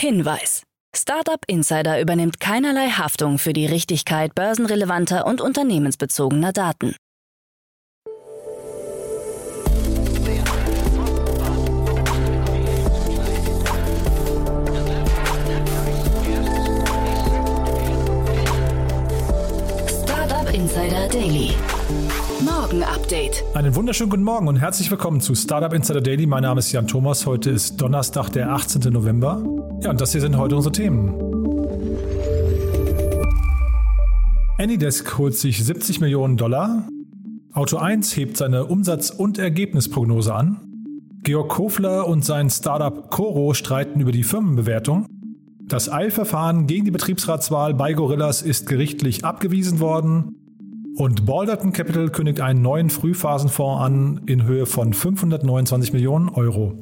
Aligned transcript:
Hinweis. 0.00 0.62
Startup 0.96 1.44
Insider 1.46 2.00
übernimmt 2.00 2.40
keinerlei 2.40 2.88
Haftung 2.88 3.36
für 3.36 3.52
die 3.52 3.66
Richtigkeit 3.66 4.34
börsenrelevanter 4.34 5.26
und 5.26 5.42
unternehmensbezogener 5.42 6.52
Daten. 6.54 6.96
Startup 19.86 20.54
Insider 20.54 21.08
Daily. 21.08 21.54
Morgen 22.70 22.84
Update. 22.84 23.42
Einen 23.52 23.74
wunderschönen 23.74 24.10
guten 24.10 24.22
Morgen 24.22 24.46
und 24.46 24.54
herzlich 24.54 24.92
willkommen 24.92 25.20
zu 25.20 25.34
Startup 25.34 25.72
Insider 25.72 26.00
Daily. 26.00 26.24
Mein 26.26 26.44
Name 26.44 26.60
ist 26.60 26.70
Jan 26.70 26.86
Thomas. 26.86 27.26
Heute 27.26 27.50
ist 27.50 27.80
Donnerstag, 27.80 28.30
der 28.30 28.52
18. 28.52 28.92
November. 28.92 29.42
Ja, 29.82 29.90
und 29.90 30.00
das 30.00 30.12
hier 30.12 30.20
sind 30.20 30.36
heute 30.36 30.54
unsere 30.54 30.70
Themen. 30.70 31.12
Anydesk 34.56 35.18
holt 35.18 35.34
sich 35.36 35.64
70 35.64 36.00
Millionen 36.00 36.36
Dollar. 36.36 36.86
Auto 37.54 37.76
1 37.78 38.16
hebt 38.16 38.36
seine 38.36 38.66
Umsatz- 38.66 39.10
und 39.10 39.38
Ergebnisprognose 39.38 40.32
an. 40.32 40.60
Georg 41.24 41.48
Kofler 41.48 42.06
und 42.06 42.24
sein 42.24 42.50
Startup 42.50 43.10
Coro 43.10 43.52
streiten 43.52 43.98
über 43.98 44.12
die 44.12 44.22
Firmenbewertung. 44.22 45.08
Das 45.66 45.90
Eilverfahren 45.90 46.68
gegen 46.68 46.84
die 46.84 46.92
Betriebsratswahl 46.92 47.74
bei 47.74 47.94
Gorillas 47.94 48.42
ist 48.42 48.68
gerichtlich 48.68 49.24
abgewiesen 49.24 49.80
worden. 49.80 50.36
Und 50.96 51.24
Balderton 51.24 51.72
Capital 51.72 52.10
kündigt 52.10 52.40
einen 52.40 52.62
neuen 52.62 52.90
Frühphasenfonds 52.90 53.82
an 53.82 54.20
in 54.26 54.44
Höhe 54.44 54.66
von 54.66 54.92
529 54.92 55.92
Millionen 55.92 56.28
Euro. 56.28 56.74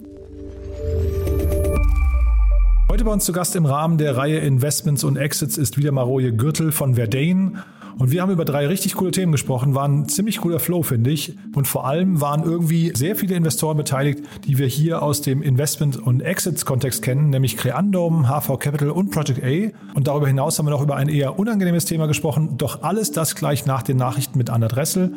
Heute 2.90 3.04
bei 3.04 3.12
uns 3.12 3.24
zu 3.24 3.32
Gast 3.32 3.54
im 3.54 3.66
Rahmen 3.66 3.98
der 3.98 4.16
Reihe 4.16 4.38
Investments 4.38 5.04
und 5.04 5.16
Exits 5.16 5.58
ist 5.58 5.76
wieder 5.76 5.92
Maroje 5.92 6.32
Gürtel 6.32 6.72
von 6.72 6.94
Verdane. 6.94 7.64
Und 7.98 8.12
wir 8.12 8.22
haben 8.22 8.30
über 8.30 8.44
drei 8.44 8.66
richtig 8.68 8.94
coole 8.94 9.10
Themen 9.10 9.32
gesprochen, 9.32 9.74
war 9.74 9.86
ein 9.86 10.08
ziemlich 10.08 10.38
cooler 10.38 10.60
Flow, 10.60 10.82
finde 10.82 11.10
ich. 11.10 11.36
Und 11.54 11.66
vor 11.66 11.84
allem 11.84 12.20
waren 12.20 12.44
irgendwie 12.44 12.92
sehr 12.94 13.16
viele 13.16 13.34
Investoren 13.34 13.76
beteiligt, 13.76 14.20
die 14.46 14.56
wir 14.56 14.68
hier 14.68 15.02
aus 15.02 15.20
dem 15.20 15.42
Investment- 15.42 15.96
und 15.96 16.20
Exits-Kontext 16.20 17.02
kennen, 17.02 17.30
nämlich 17.30 17.56
Creandum, 17.56 18.28
HV 18.28 18.58
Capital 18.60 18.90
und 18.90 19.10
Project 19.10 19.42
A. 19.42 19.76
Und 19.94 20.06
darüber 20.06 20.28
hinaus 20.28 20.58
haben 20.58 20.66
wir 20.66 20.70
noch 20.70 20.82
über 20.82 20.94
ein 20.94 21.08
eher 21.08 21.40
unangenehmes 21.40 21.86
Thema 21.86 22.06
gesprochen. 22.06 22.56
Doch 22.56 22.82
alles 22.82 23.10
das 23.10 23.34
gleich 23.34 23.66
nach 23.66 23.82
den 23.82 23.96
Nachrichten 23.96 24.38
mit 24.38 24.48
Anna 24.48 24.68
Dressel. 24.68 25.12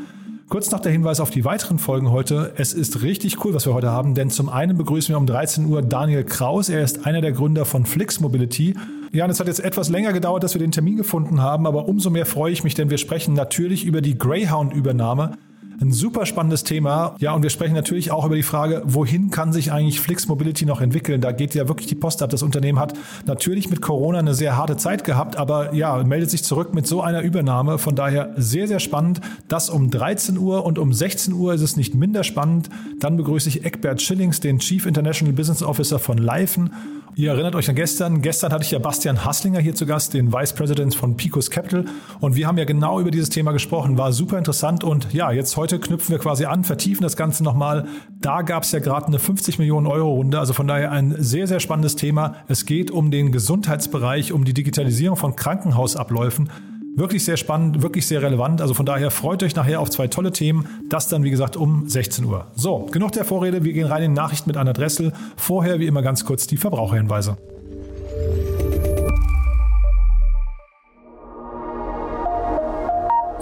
Kurz 0.50 0.72
noch 0.72 0.80
der 0.80 0.92
Hinweis 0.92 1.20
auf 1.20 1.30
die 1.30 1.46
weiteren 1.46 1.78
Folgen 1.78 2.12
heute. 2.12 2.52
Es 2.58 2.74
ist 2.74 3.04
richtig 3.04 3.46
cool, 3.46 3.54
was 3.54 3.66
wir 3.66 3.74
heute 3.74 3.92
haben, 3.92 4.16
denn 4.16 4.30
zum 4.30 4.50
einen 4.50 4.76
begrüßen 4.76 5.14
wir 5.14 5.18
um 5.18 5.26
13 5.26 5.66
Uhr 5.66 5.82
Daniel 5.82 6.24
Kraus. 6.24 6.68
Er 6.68 6.84
ist 6.84 7.06
einer 7.06 7.22
der 7.22 7.32
Gründer 7.32 7.64
von 7.64 7.86
Flix 7.86 8.20
Mobility. 8.20 8.76
Ja, 9.14 9.26
und 9.26 9.32
es 9.32 9.40
hat 9.40 9.48
jetzt 9.48 9.60
etwas 9.60 9.90
länger 9.90 10.14
gedauert, 10.14 10.44
dass 10.44 10.54
wir 10.54 10.60
den 10.60 10.72
Termin 10.72 10.96
gefunden 10.96 11.42
haben, 11.42 11.68
aber 11.68 11.88
umso 11.88 12.10
mehr 12.10 12.26
freue 12.26 12.54
ich 12.54 12.64
mich, 12.64 12.76
denn 12.76 12.90
wir 12.90 12.98
sprechen 12.98 13.34
natürlich 13.34 13.84
über 13.84 14.02
die 14.02 14.18
Greyhound-Übernahme 14.18 15.38
ein 15.82 15.92
super 15.92 16.26
spannendes 16.26 16.64
Thema. 16.64 17.16
Ja, 17.20 17.34
und 17.34 17.44
wir 17.44 17.50
sprechen 17.50 17.74
natürlich 17.74 18.12
auch 18.12 18.26
über 18.26 18.36
die 18.36 18.44
Frage, 18.44 18.84
wohin 18.86 19.32
kann 19.32 19.52
sich 19.52 19.72
eigentlich 19.72 20.00
Flix 20.00 20.28
Mobility 20.28 20.66
noch 20.66 20.80
entwickeln? 20.80 21.22
Da 21.22 21.32
geht 21.32 21.56
ja 21.56 21.68
wirklich 21.68 21.88
die 21.88 21.96
Post 21.96 22.22
ab. 22.22 22.30
Das 22.30 22.44
Unternehmen 22.44 22.80
hat 22.80 22.94
natürlich 23.26 23.70
mit 23.70 23.82
Corona 23.82 24.20
eine 24.20 24.34
sehr 24.34 24.58
harte 24.58 24.78
Zeit 24.78 25.04
gehabt, 25.04 25.38
aber 25.38 25.74
ja, 25.74 26.02
meldet 26.04 26.30
sich 26.30 26.44
zurück 26.44 26.74
mit 26.74 26.86
so 26.88 27.02
einer 27.02 27.22
Übernahme. 27.22 27.80
Von 27.80 27.96
daher 27.96 28.34
sehr, 28.38 28.68
sehr 28.68 28.80
spannend. 28.80 29.22
Das 29.48 29.70
um 29.70 29.90
13 29.90 30.38
Uhr 30.38 30.66
und 30.66 30.78
um 30.78 30.94
16 30.94 31.34
Uhr 31.34 31.54
ist 31.54 31.62
es 31.62 31.76
nicht 31.76 31.96
minder 31.96 32.24
spannend. 32.24 32.70
Dann 33.00 33.18
begrüße 33.18 33.50
ich 33.50 33.66
Eckbert 33.66 34.02
Schillings, 34.02 34.40
den 34.40 34.60
Chief 34.60 34.86
International 34.86 35.34
Business 35.34 35.64
Officer 35.64 36.00
von 36.00 36.18
Leifen. 36.18 36.72
Ihr 37.16 37.32
erinnert 37.32 37.56
euch 37.56 37.70
an 37.70 37.76
gestern. 37.76 38.22
Gestern 38.22 38.54
hatte 38.54 38.64
ich 38.64 38.72
ja 38.72 38.80
Bastian 38.80 39.26
Hasslinger 39.26 39.60
hier 39.60 39.76
zu 39.76 39.86
Gast, 39.86 40.14
den 40.14 40.32
Vice 40.32 40.54
President 40.54 40.96
von 40.96 41.18
Picos 41.18 41.52
Capital. 41.52 41.86
Und 42.22 42.36
wir 42.36 42.48
haben 42.48 42.58
ja 42.58 42.64
genau 42.64 43.02
über 43.02 43.12
dieses 43.12 43.30
Thema 43.30 43.52
gesprochen. 43.52 43.98
War 43.98 44.14
super 44.14 44.38
interessant. 44.38 44.86
Und 44.86 45.14
ja, 45.14 45.32
jetzt 45.32 45.58
heute 45.58 45.80
knüpfen 45.80 46.14
wir 46.14 46.20
quasi 46.20 46.46
an, 46.46 46.64
vertiefen 46.64 47.04
das 47.04 47.18
Ganze 47.18 47.44
nochmal. 47.44 47.86
Da 48.22 48.44
gab 48.44 48.64
es 48.64 48.72
ja 48.72 48.80
gerade 48.80 49.08
eine 49.08 49.20
50 49.20 49.60
Millionen 49.60 49.88
Euro 49.88 50.10
Runde. 50.14 50.40
Also 50.40 50.54
von 50.54 50.68
daher 50.68 50.92
ein 50.92 51.16
sehr, 51.18 51.48
sehr 51.48 51.60
spannendes 51.60 51.98
Thema. 51.98 52.36
Es 52.48 52.66
geht 52.66 52.92
um 52.92 53.12
den 53.12 53.34
Gesundheitsbereich, 53.34 54.32
um 54.32 54.46
die 54.46 54.54
Digitalisierung 54.54 55.18
von 55.18 55.36
Krankenhausabläufen. 55.36 56.50
Wirklich 56.96 57.24
sehr 57.24 57.38
spannend, 57.38 57.82
wirklich 57.82 58.06
sehr 58.06 58.22
relevant. 58.22 58.62
Also 58.62 58.74
von 58.74 58.86
daher 58.86 59.12
freut 59.12 59.42
euch 59.44 59.56
nachher 59.56 59.80
auf 59.80 59.90
zwei 59.90 60.08
tolle 60.08 60.32
Themen. 60.32 60.68
Das 60.90 61.08
dann, 61.08 61.24
wie 61.24 61.32
gesagt, 61.32 61.56
um 61.56 61.88
16 61.88 62.26
Uhr. 62.26 62.48
So, 62.56 62.88
genug 62.92 63.14
der 63.14 63.24
Vorrede. 63.24 63.64
Wir 63.64 63.74
gehen 63.74 63.88
rein 63.88 64.04
in 64.04 64.14
Nachrichten 64.14 64.50
mit 64.50 64.58
Anna 64.58 64.74
Dressel. 64.74 65.14
Vorher, 65.38 65.80
wie 65.80 65.88
immer, 65.88 66.02
ganz 66.02 66.26
kurz 66.26 66.48
die 66.48 66.58
Verbraucherhinweise. 66.58 67.38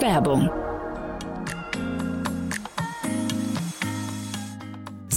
Werbung 0.00 0.48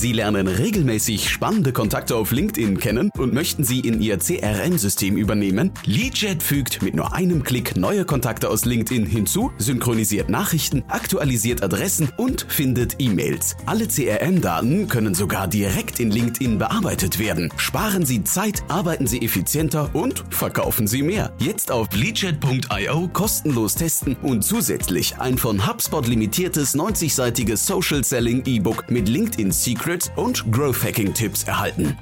Sie 0.04 0.12
lernen 0.12 0.50
regelmäßig 0.50 1.30
spannende 1.30 1.72
Kontakte 1.72 2.18
auf 2.18 2.34
LinkedIn 2.34 2.78
kennen 2.78 3.10
und 3.18 3.34
möchten 3.34 3.64
sie 3.64 3.80
in 3.80 4.02
Ihr 4.02 4.20
CRM-System 4.20 5.16
übernehmen? 5.16 5.72
Leadjet 5.86 6.44
fügt 6.44 6.82
mit 6.82 6.94
nur 6.94 7.14
einem 7.14 7.42
Klick 7.42 7.78
neue 7.78 8.04
Kontakte 8.04 8.50
aus 8.50 8.66
LinkedIn 8.66 9.06
hinzu, 9.06 9.54
synchronisiert 9.60 10.28
Nachrichten, 10.28 10.84
aktualisiert 10.90 11.64
Adressen 11.64 12.10
und 12.18 12.46
findet 12.50 12.96
E-Mails. 13.00 13.56
Alle 13.66 13.88
CRM-Daten 13.88 14.90
können 14.90 15.16
sogar 15.16 15.48
direkt 15.48 16.02
in 16.02 16.12
LinkedIn 16.12 16.58
bearbeitet 16.58 17.18
werden. 17.18 17.50
Sparen 17.56 18.06
Sie 18.06 18.26
Zeit, 18.26 18.62
arbeiten 18.68 19.08
Sie 19.08 19.22
effizienter 19.22 19.90
und 19.96 20.26
verkaufen 20.32 20.86
Sie 20.86 21.02
mehr. 21.02 21.32
Jetzt 21.40 21.72
auf 21.72 21.88
leadjet.io 21.96 23.08
kostenlos 23.14 23.76
testen 23.76 24.18
und 24.22 24.44
zusätzlich 24.44 25.18
ein 25.20 25.38
von 25.38 25.66
HubSpot 25.66 26.06
limitiertes 26.06 26.76
90-seitiges 26.76 27.66
Social 27.66 28.04
Selling 28.04 28.44
E-Book 28.46 28.92
mit 28.92 29.08
LinkedIn 29.08 29.54
Secret 29.54 29.93
Secrets 29.94 30.12
und 30.16 30.52
Growth 30.52 30.84
Hacking 30.84 31.14
Tipps 31.14 31.44
erhalten. 31.44 31.98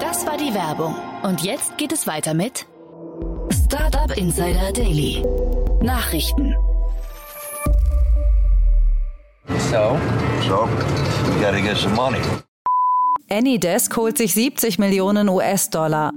Das 0.00 0.26
war 0.26 0.36
die 0.36 0.52
Werbung. 0.54 0.94
Und 1.22 1.42
jetzt 1.42 1.78
geht 1.78 1.92
es 1.92 2.06
weiter 2.06 2.34
mit 2.34 2.66
Startup 3.64 4.16
Insider 4.16 4.72
Daily. 4.72 5.24
Nachrichten. 5.82 6.54
So, 9.70 9.98
so, 10.46 10.68
we 11.26 11.40
gotta 11.40 11.60
get 11.60 11.76
some 11.76 11.94
money. 11.94 12.18
Anydesk 13.30 13.96
holt 13.96 14.18
sich 14.18 14.34
70 14.34 14.78
Millionen 14.78 15.28
US-Dollar. 15.28 16.12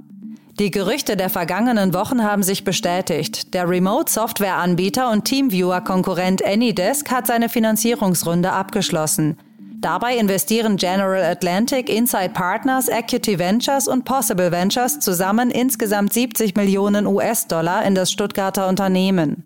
Die 0.57 0.71
Gerüchte 0.71 1.17
der 1.17 1.29
vergangenen 1.29 1.93
Wochen 1.93 2.23
haben 2.23 2.41
sich 2.41 2.63
bestätigt. 2.63 3.53
Der 3.53 3.67
Remote-Software-Anbieter 3.67 5.11
und 5.11 5.25
Teamviewer-Konkurrent 5.25 6.45
Anydesk 6.45 7.11
hat 7.11 7.27
seine 7.27 7.49
Finanzierungsrunde 7.49 8.53
abgeschlossen. 8.53 9.37
Dabei 9.81 10.15
investieren 10.15 10.77
General 10.77 11.21
Atlantic, 11.23 11.89
Inside 11.89 12.29
Partners, 12.29 12.87
Equity 12.87 13.37
Ventures 13.37 13.89
und 13.89 14.05
Possible 14.05 14.49
Ventures 14.49 15.01
zusammen 15.01 15.51
insgesamt 15.51 16.13
70 16.13 16.55
Millionen 16.55 17.05
US-Dollar 17.05 17.83
in 17.83 17.93
das 17.93 18.09
Stuttgarter 18.09 18.69
Unternehmen. 18.69 19.43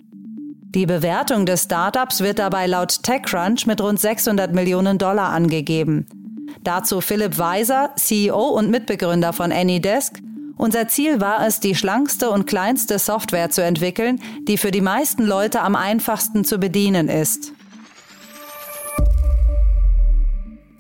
Die 0.76 0.86
Bewertung 0.86 1.48
des 1.48 1.64
Startups 1.64 2.22
wird 2.22 2.38
dabei 2.38 2.68
laut 2.68 3.02
TechCrunch 3.02 3.66
mit 3.66 3.82
rund 3.82 4.00
600 4.00 4.54
Millionen 4.54 5.00
Dollar 5.00 5.30
angegeben. 5.30 6.06
Dazu 6.64 7.02
Philipp 7.02 7.40
Weiser, 7.40 7.90
CEO 7.96 8.50
und 8.50 8.70
Mitbegründer 8.70 9.34
von 9.34 9.52
Anydesk, 9.52 10.22
unser 10.60 10.90
Ziel 10.90 11.22
war 11.22 11.48
es, 11.48 11.62
die 11.62 11.74
schlankste 11.74 12.30
und 12.30 12.46
kleinste 12.46 13.00
Software 13.00 13.50
zu 13.50 13.64
entwickeln, 13.64 14.20
die 14.46 14.58
für 14.58 14.72
die 14.72 14.82
meisten 14.82 15.24
Leute 15.26 15.62
am 15.62 15.74
einfachsten 15.74 16.44
zu 16.44 16.58
bedienen 16.58 17.08
ist. 17.08 17.54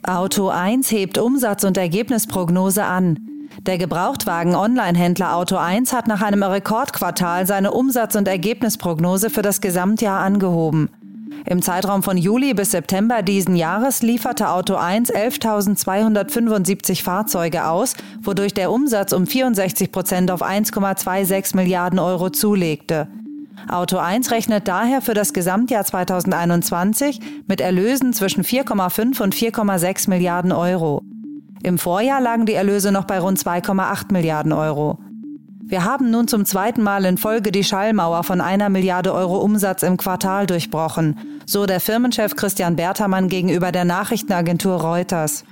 Auto 0.03 0.49
1 0.49 0.91
hebt 0.91 1.17
Umsatz- 1.17 1.63
und 1.63 1.77
Ergebnisprognose 1.77 2.83
an. 2.83 3.19
Der 3.61 3.77
Gebrauchtwagen-Online-Händler 3.77 5.33
Auto 5.33 5.55
1 5.55 5.93
hat 5.93 6.07
nach 6.07 6.21
einem 6.21 6.43
Rekordquartal 6.43 7.47
seine 7.47 7.71
Umsatz- 7.71 8.17
und 8.17 8.27
Ergebnisprognose 8.27 9.29
für 9.29 9.43
das 9.43 9.61
Gesamtjahr 9.61 10.19
angehoben. 10.19 10.89
Im 11.45 11.61
Zeitraum 11.61 12.03
von 12.03 12.17
Juli 12.17 12.53
bis 12.53 12.71
September 12.71 13.21
diesen 13.21 13.55
Jahres 13.55 14.01
lieferte 14.01 14.49
Auto 14.49 14.75
1 14.75 15.13
11.275 15.13 17.03
Fahrzeuge 17.03 17.65
aus, 17.65 17.95
wodurch 18.21 18.53
der 18.53 18.71
Umsatz 18.71 19.13
um 19.13 19.25
64 19.25 19.91
Prozent 19.91 20.31
auf 20.31 20.43
1,26 20.43 21.55
Milliarden 21.55 21.99
Euro 21.99 22.29
zulegte. 22.29 23.07
Auto 23.67 23.97
1 23.97 24.31
rechnet 24.31 24.67
daher 24.67 25.01
für 25.01 25.13
das 25.13 25.33
Gesamtjahr 25.33 25.83
2021 25.83 27.19
mit 27.47 27.61
Erlösen 27.61 28.13
zwischen 28.13 28.43
4,5 28.43 29.21
und 29.21 29.35
4,6 29.35 30.09
Milliarden 30.09 30.51
Euro. 30.51 31.03
Im 31.61 31.77
Vorjahr 31.77 32.21
lagen 32.21 32.45
die 32.45 32.53
Erlöse 32.53 32.91
noch 32.91 33.03
bei 33.05 33.19
rund 33.19 33.37
2,8 33.37 34.13
Milliarden 34.13 34.53
Euro. 34.53 34.97
Wir 35.69 35.85
haben 35.85 36.09
nun 36.09 36.27
zum 36.27 36.45
zweiten 36.45 36.81
Mal 36.81 37.05
in 37.05 37.19
Folge 37.19 37.51
die 37.51 37.63
Schallmauer 37.63 38.23
von 38.23 38.41
einer 38.41 38.69
Milliarde 38.69 39.13
Euro 39.13 39.37
Umsatz 39.37 39.83
im 39.83 39.97
Quartal 39.97 40.47
durchbrochen, 40.47 41.41
so 41.45 41.67
der 41.67 41.79
Firmenchef 41.79 42.35
Christian 42.35 42.75
Bertermann 42.75 43.27
gegenüber 43.27 43.71
der 43.71 43.85
Nachrichtenagentur 43.85 44.81
Reuters. 44.81 45.43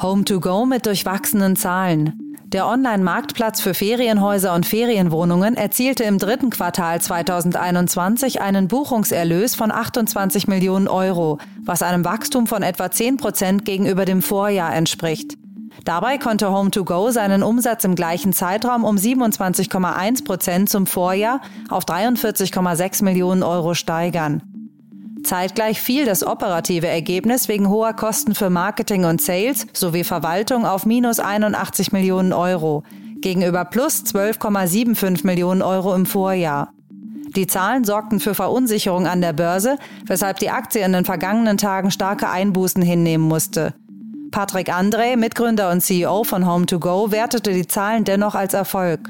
Home2Go 0.00 0.64
mit 0.64 0.86
durchwachsenen 0.86 1.54
Zahlen. 1.54 2.34
Der 2.46 2.66
Online-Marktplatz 2.66 3.60
für 3.60 3.74
Ferienhäuser 3.74 4.54
und 4.54 4.64
Ferienwohnungen 4.64 5.54
erzielte 5.54 6.04
im 6.04 6.16
dritten 6.16 6.48
Quartal 6.48 7.02
2021 7.02 8.40
einen 8.40 8.68
Buchungserlös 8.68 9.54
von 9.54 9.70
28 9.70 10.48
Millionen 10.48 10.88
Euro, 10.88 11.36
was 11.62 11.82
einem 11.82 12.06
Wachstum 12.06 12.46
von 12.46 12.62
etwa 12.62 12.90
10 12.90 13.18
Prozent 13.18 13.64
gegenüber 13.66 14.06
dem 14.06 14.22
Vorjahr 14.22 14.74
entspricht. 14.74 15.36
Dabei 15.84 16.18
konnte 16.18 16.46
Home2Go 16.46 17.12
seinen 17.12 17.42
Umsatz 17.42 17.84
im 17.84 17.94
gleichen 17.94 18.32
Zeitraum 18.32 18.84
um 18.84 18.96
27,1 18.96 20.24
Prozent 20.24 20.70
zum 20.70 20.86
Vorjahr 20.86 21.40
auf 21.68 21.84
43,6 21.84 23.04
Millionen 23.04 23.42
Euro 23.42 23.74
steigern. 23.74 24.42
Zeitgleich 25.22 25.80
fiel 25.80 26.04
das 26.04 26.24
operative 26.24 26.86
Ergebnis 26.86 27.48
wegen 27.48 27.68
hoher 27.68 27.94
Kosten 27.94 28.34
für 28.34 28.48
Marketing 28.48 29.04
und 29.04 29.20
Sales 29.20 29.66
sowie 29.72 30.04
Verwaltung 30.04 30.64
auf 30.64 30.86
minus 30.86 31.18
81 31.18 31.92
Millionen 31.92 32.32
Euro 32.32 32.84
gegenüber 33.20 33.64
plus 33.64 34.04
12,75 34.04 35.26
Millionen 35.26 35.62
Euro 35.62 35.94
im 35.94 36.06
Vorjahr. 36.06 36.72
Die 37.34 37.46
Zahlen 37.46 37.84
sorgten 37.84 38.20
für 38.20 38.34
Verunsicherung 38.34 39.06
an 39.06 39.20
der 39.20 39.32
Börse, 39.32 39.78
weshalb 40.06 40.38
die 40.38 40.50
Aktie 40.50 40.84
in 40.84 40.92
den 40.92 41.04
vergangenen 41.04 41.58
Tagen 41.58 41.90
starke 41.90 42.28
Einbußen 42.28 42.82
hinnehmen 42.82 43.26
musste. 43.26 43.74
Patrick 44.36 44.68
André, 44.68 45.16
Mitgründer 45.16 45.70
und 45.70 45.80
CEO 45.80 46.22
von 46.22 46.44
Home2Go, 46.44 47.10
wertete 47.10 47.54
die 47.54 47.66
Zahlen 47.66 48.04
dennoch 48.04 48.34
als 48.34 48.52
Erfolg. 48.52 49.08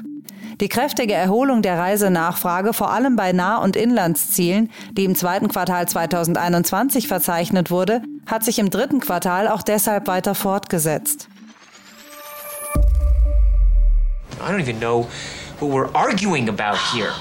Die 0.61 0.69
kräftige 0.69 1.15
Erholung 1.15 1.61
der 1.61 1.77
Reisenachfrage, 1.77 2.71
vor 2.71 2.91
allem 2.91 3.17
bei 3.17 3.33
Nah- 3.33 3.57
und 3.57 3.75
Inlandszielen, 3.75 4.69
die 4.91 5.03
im 5.03 5.15
zweiten 5.15 5.49
Quartal 5.49 5.85
2021 5.85 7.09
verzeichnet 7.09 7.69
wurde, 7.71 8.03
hat 8.25 8.45
sich 8.45 8.57
im 8.57 8.69
dritten 8.69 9.01
Quartal 9.01 9.49
auch 9.49 9.63
deshalb 9.63 10.07
weiter 10.07 10.33
fortgesetzt. 10.33 11.27
I 14.39 14.49
don't 14.49 14.61
even 14.61 14.79
know 14.79 15.07
what 15.59 15.69
we're 15.69 15.93
arguing 15.93 16.47
about 16.47 16.77
here. 16.93 17.11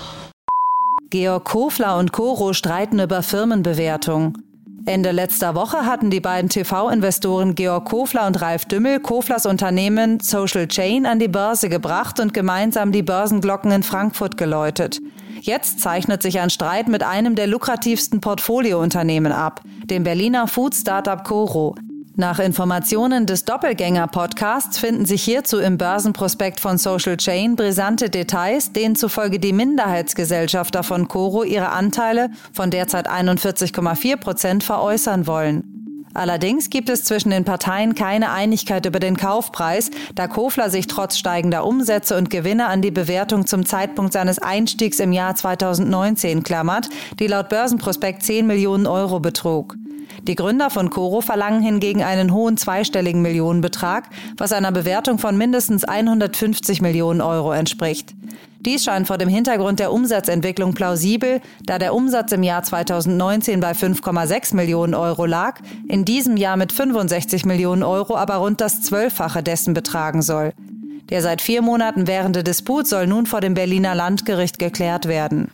Georg 1.10 1.42
Kofler 1.42 1.96
und 1.98 2.12
Coro 2.12 2.52
streiten 2.52 3.00
über 3.00 3.24
Firmenbewertung. 3.24 4.45
Ende 4.86 5.10
letzter 5.10 5.56
Woche 5.56 5.84
hatten 5.84 6.10
die 6.10 6.20
beiden 6.20 6.48
TV-Investoren 6.48 7.56
Georg 7.56 7.86
Kofler 7.86 8.28
und 8.28 8.40
Ralf 8.40 8.66
Dümmel 8.66 9.00
Koflers 9.00 9.44
Unternehmen 9.44 10.20
Social 10.20 10.68
Chain 10.68 11.06
an 11.06 11.18
die 11.18 11.26
Börse 11.26 11.68
gebracht 11.68 12.20
und 12.20 12.32
gemeinsam 12.32 12.92
die 12.92 13.02
Börsenglocken 13.02 13.72
in 13.72 13.82
Frankfurt 13.82 14.36
geläutet. 14.36 15.00
Jetzt 15.40 15.80
zeichnet 15.80 16.22
sich 16.22 16.38
ein 16.38 16.50
Streit 16.50 16.86
mit 16.86 17.02
einem 17.02 17.34
der 17.34 17.48
lukrativsten 17.48 18.20
Portfoliounternehmen 18.20 19.32
ab, 19.32 19.60
dem 19.84 20.04
Berliner 20.04 20.46
Food-Startup 20.46 21.24
Coro. 21.24 21.74
Nach 22.18 22.38
Informationen 22.38 23.26
des 23.26 23.44
Doppelgänger-Podcasts 23.44 24.78
finden 24.78 25.04
sich 25.04 25.22
hierzu 25.22 25.58
im 25.58 25.76
Börsenprospekt 25.76 26.60
von 26.60 26.78
Social 26.78 27.18
Chain 27.18 27.56
brisante 27.56 28.08
Details, 28.08 28.72
denen 28.72 28.96
zufolge 28.96 29.38
die 29.38 29.52
Minderheitsgesellschafter 29.52 30.82
von 30.82 31.08
Coro 31.08 31.44
ihre 31.44 31.68
Anteile 31.68 32.30
von 32.54 32.70
derzeit 32.70 33.06
41,4 33.06 34.16
Prozent 34.16 34.64
veräußern 34.64 35.26
wollen. 35.26 35.76
Allerdings 36.14 36.70
gibt 36.70 36.88
es 36.88 37.04
zwischen 37.04 37.28
den 37.28 37.44
Parteien 37.44 37.94
keine 37.94 38.30
Einigkeit 38.30 38.86
über 38.86 38.98
den 38.98 39.18
Kaufpreis, 39.18 39.90
da 40.14 40.26
Kofler 40.26 40.70
sich 40.70 40.86
trotz 40.86 41.18
steigender 41.18 41.66
Umsätze 41.66 42.16
und 42.16 42.30
Gewinne 42.30 42.68
an 42.68 42.80
die 42.80 42.90
Bewertung 42.90 43.46
zum 43.46 43.66
Zeitpunkt 43.66 44.14
seines 44.14 44.38
Einstiegs 44.38 45.00
im 45.00 45.12
Jahr 45.12 45.34
2019 45.34 46.42
klammert, 46.42 46.88
die 47.20 47.26
laut 47.26 47.50
Börsenprospekt 47.50 48.22
10 48.22 48.46
Millionen 48.46 48.86
Euro 48.86 49.20
betrug. 49.20 49.76
Die 50.22 50.34
Gründer 50.34 50.70
von 50.70 50.90
Coro 50.90 51.20
verlangen 51.20 51.62
hingegen 51.62 52.02
einen 52.02 52.32
hohen 52.32 52.56
zweistelligen 52.56 53.22
Millionenbetrag, 53.22 54.08
was 54.36 54.52
einer 54.52 54.72
Bewertung 54.72 55.18
von 55.18 55.36
mindestens 55.36 55.84
150 55.84 56.80
Millionen 56.80 57.20
Euro 57.20 57.52
entspricht. 57.52 58.14
Dies 58.60 58.82
scheint 58.82 59.06
vor 59.06 59.18
dem 59.18 59.28
Hintergrund 59.28 59.78
der 59.78 59.92
Umsatzentwicklung 59.92 60.74
plausibel, 60.74 61.40
da 61.64 61.78
der 61.78 61.94
Umsatz 61.94 62.32
im 62.32 62.42
Jahr 62.42 62.64
2019 62.64 63.60
bei 63.60 63.72
5,6 63.72 64.56
Millionen 64.56 64.94
Euro 64.94 65.24
lag, 65.24 65.60
in 65.88 66.04
diesem 66.04 66.36
Jahr 66.36 66.56
mit 66.56 66.72
65 66.72 67.44
Millionen 67.44 67.84
Euro 67.84 68.16
aber 68.16 68.36
rund 68.36 68.60
das 68.60 68.82
Zwölffache 68.82 69.42
dessen 69.42 69.72
betragen 69.72 70.20
soll. 70.20 70.52
Der 71.10 71.22
seit 71.22 71.40
vier 71.40 71.62
Monaten 71.62 72.08
währende 72.08 72.42
Disput 72.42 72.88
soll 72.88 73.06
nun 73.06 73.26
vor 73.26 73.40
dem 73.40 73.54
Berliner 73.54 73.94
Landgericht 73.94 74.58
geklärt 74.58 75.06
werden. 75.06 75.52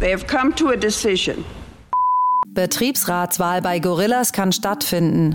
They 0.00 0.12
have 0.12 0.26
come 0.26 0.54
to 0.54 0.68
a 0.68 0.76
decision. 0.76 1.44
Betriebsratswahl 2.46 3.60
bei 3.62 3.80
Gorillas 3.80 4.32
kann 4.32 4.52
stattfinden. 4.52 5.34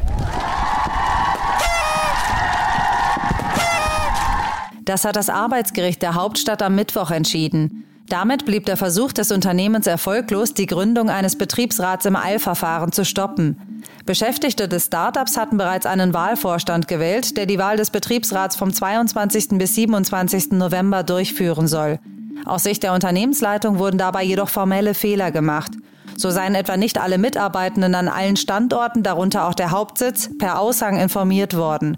Das 4.85 5.05
hat 5.05 5.15
das 5.15 5.29
Arbeitsgericht 5.29 6.01
der 6.01 6.15
Hauptstadt 6.15 6.61
am 6.61 6.75
Mittwoch 6.75 7.11
entschieden. 7.11 7.85
Damit 8.07 8.45
blieb 8.45 8.65
der 8.65 8.77
Versuch 8.77 9.11
des 9.13 9.31
Unternehmens 9.31 9.87
erfolglos, 9.87 10.53
die 10.53 10.65
Gründung 10.65 11.09
eines 11.09 11.37
Betriebsrats 11.37 12.05
im 12.05 12.15
Eilverfahren 12.15 12.91
zu 12.91 13.05
stoppen. 13.05 13.83
Beschäftigte 14.05 14.67
des 14.67 14.85
Startups 14.85 15.37
hatten 15.37 15.57
bereits 15.57 15.85
einen 15.85 16.13
Wahlvorstand 16.13 16.87
gewählt, 16.87 17.37
der 17.37 17.45
die 17.45 17.59
Wahl 17.59 17.77
des 17.77 17.89
Betriebsrats 17.89 18.55
vom 18.55 18.73
22. 18.73 19.57
bis 19.57 19.75
27. 19.75 20.51
November 20.51 21.03
durchführen 21.03 21.67
soll. 21.67 21.99
Aus 22.45 22.63
Sicht 22.63 22.83
der 22.83 22.93
Unternehmensleitung 22.93 23.79
wurden 23.79 23.97
dabei 23.97 24.23
jedoch 24.23 24.49
formelle 24.49 24.93
Fehler 24.93 25.31
gemacht. 25.31 25.71
So 26.17 26.29
seien 26.29 26.55
etwa 26.55 26.77
nicht 26.77 26.99
alle 26.99 27.17
Mitarbeitenden 27.17 27.95
an 27.95 28.07
allen 28.07 28.35
Standorten, 28.35 29.03
darunter 29.03 29.47
auch 29.47 29.53
der 29.53 29.71
Hauptsitz, 29.71 30.29
per 30.37 30.59
Aushang 30.59 30.99
informiert 30.99 31.55
worden. 31.55 31.97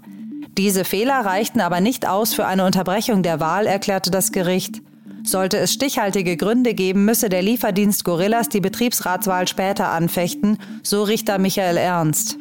Diese 0.56 0.84
Fehler 0.84 1.20
reichten 1.26 1.60
aber 1.60 1.80
nicht 1.80 2.08
aus 2.08 2.32
für 2.32 2.46
eine 2.46 2.64
Unterbrechung 2.64 3.22
der 3.22 3.40
Wahl, 3.40 3.66
erklärte 3.66 4.10
das 4.10 4.32
Gericht. 4.32 4.80
Sollte 5.22 5.58
es 5.58 5.72
stichhaltige 5.72 6.36
Gründe 6.36 6.72
geben, 6.72 7.04
müsse 7.04 7.28
der 7.28 7.42
Lieferdienst 7.42 8.04
Gorillas 8.04 8.48
die 8.48 8.60
Betriebsratswahl 8.60 9.48
später 9.48 9.88
anfechten, 9.88 10.58
so 10.82 11.02
Richter 11.02 11.38
Michael 11.38 11.76
Ernst. 11.76 12.38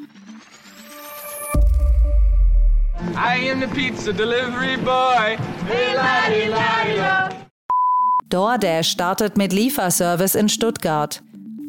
I 3.16 3.50
am 3.52 3.60
the 3.60 3.68
pizza 3.68 4.14
delivery 4.14 4.78
boy. 4.78 5.38
DoorDash 8.30 8.90
startet 8.90 9.38
mit 9.38 9.54
Lieferservice 9.54 10.34
in 10.34 10.50
Stuttgart. 10.50 11.22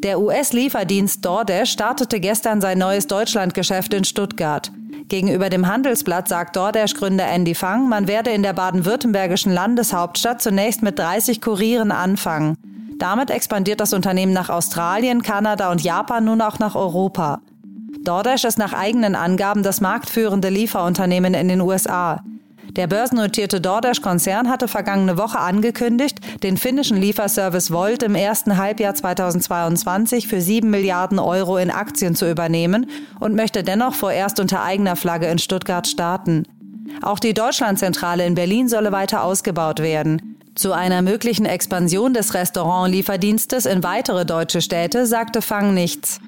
Der 0.02 0.18
US-Lieferdienst 0.18 1.22
DoorDash 1.22 1.70
startete 1.70 2.18
gestern 2.18 2.62
sein 2.62 2.78
neues 2.78 3.06
Deutschlandgeschäft 3.06 3.92
in 3.92 4.04
Stuttgart. 4.04 4.72
Gegenüber 5.08 5.50
dem 5.50 5.68
Handelsblatt 5.68 6.28
sagt 6.28 6.56
DoorDash-Gründer 6.56 7.26
Andy 7.26 7.54
Fang, 7.54 7.90
man 7.90 8.08
werde 8.08 8.30
in 8.30 8.42
der 8.42 8.54
baden-württembergischen 8.54 9.52
Landeshauptstadt 9.52 10.40
zunächst 10.40 10.82
mit 10.82 10.98
30 10.98 11.42
Kurieren 11.42 11.92
anfangen. 11.92 12.56
Damit 12.98 13.30
expandiert 13.30 13.80
das 13.80 13.92
Unternehmen 13.92 14.32
nach 14.32 14.48
Australien, 14.48 15.20
Kanada 15.20 15.70
und 15.70 15.82
Japan 15.82 16.24
nun 16.24 16.40
auch 16.40 16.58
nach 16.58 16.74
Europa. 16.74 17.42
DoorDash 18.00 18.44
ist 18.44 18.58
nach 18.58 18.72
eigenen 18.72 19.14
Angaben 19.14 19.62
das 19.62 19.82
marktführende 19.82 20.48
Lieferunternehmen 20.48 21.34
in 21.34 21.48
den 21.48 21.60
USA. 21.60 22.22
Der 22.76 22.86
börsennotierte 22.86 23.62
DoorDash-Konzern 23.62 24.50
hatte 24.50 24.68
vergangene 24.68 25.16
Woche 25.16 25.38
angekündigt, 25.38 26.18
den 26.42 26.58
finnischen 26.58 26.98
Lieferservice 26.98 27.70
Volt 27.70 28.02
im 28.02 28.14
ersten 28.14 28.58
Halbjahr 28.58 28.94
2022 28.94 30.28
für 30.28 30.42
7 30.42 30.68
Milliarden 30.68 31.18
Euro 31.18 31.56
in 31.56 31.70
Aktien 31.70 32.14
zu 32.14 32.30
übernehmen 32.30 32.90
und 33.18 33.34
möchte 33.34 33.62
dennoch 33.62 33.94
vorerst 33.94 34.40
unter 34.40 34.62
eigener 34.62 34.94
Flagge 34.94 35.26
in 35.26 35.38
Stuttgart 35.38 35.86
starten. 35.86 36.44
Auch 37.00 37.18
die 37.18 37.32
Deutschlandzentrale 37.32 38.26
in 38.26 38.34
Berlin 38.34 38.68
solle 38.68 38.92
weiter 38.92 39.24
ausgebaut 39.24 39.80
werden. 39.80 40.36
Zu 40.54 40.72
einer 40.72 41.00
möglichen 41.00 41.46
Expansion 41.46 42.12
des 42.12 42.34
Restaurant-Lieferdienstes 42.34 43.64
in 43.64 43.82
weitere 43.84 44.26
deutsche 44.26 44.60
Städte 44.60 45.06
sagte 45.06 45.40
Fang 45.40 45.72
nichts. 45.72 46.20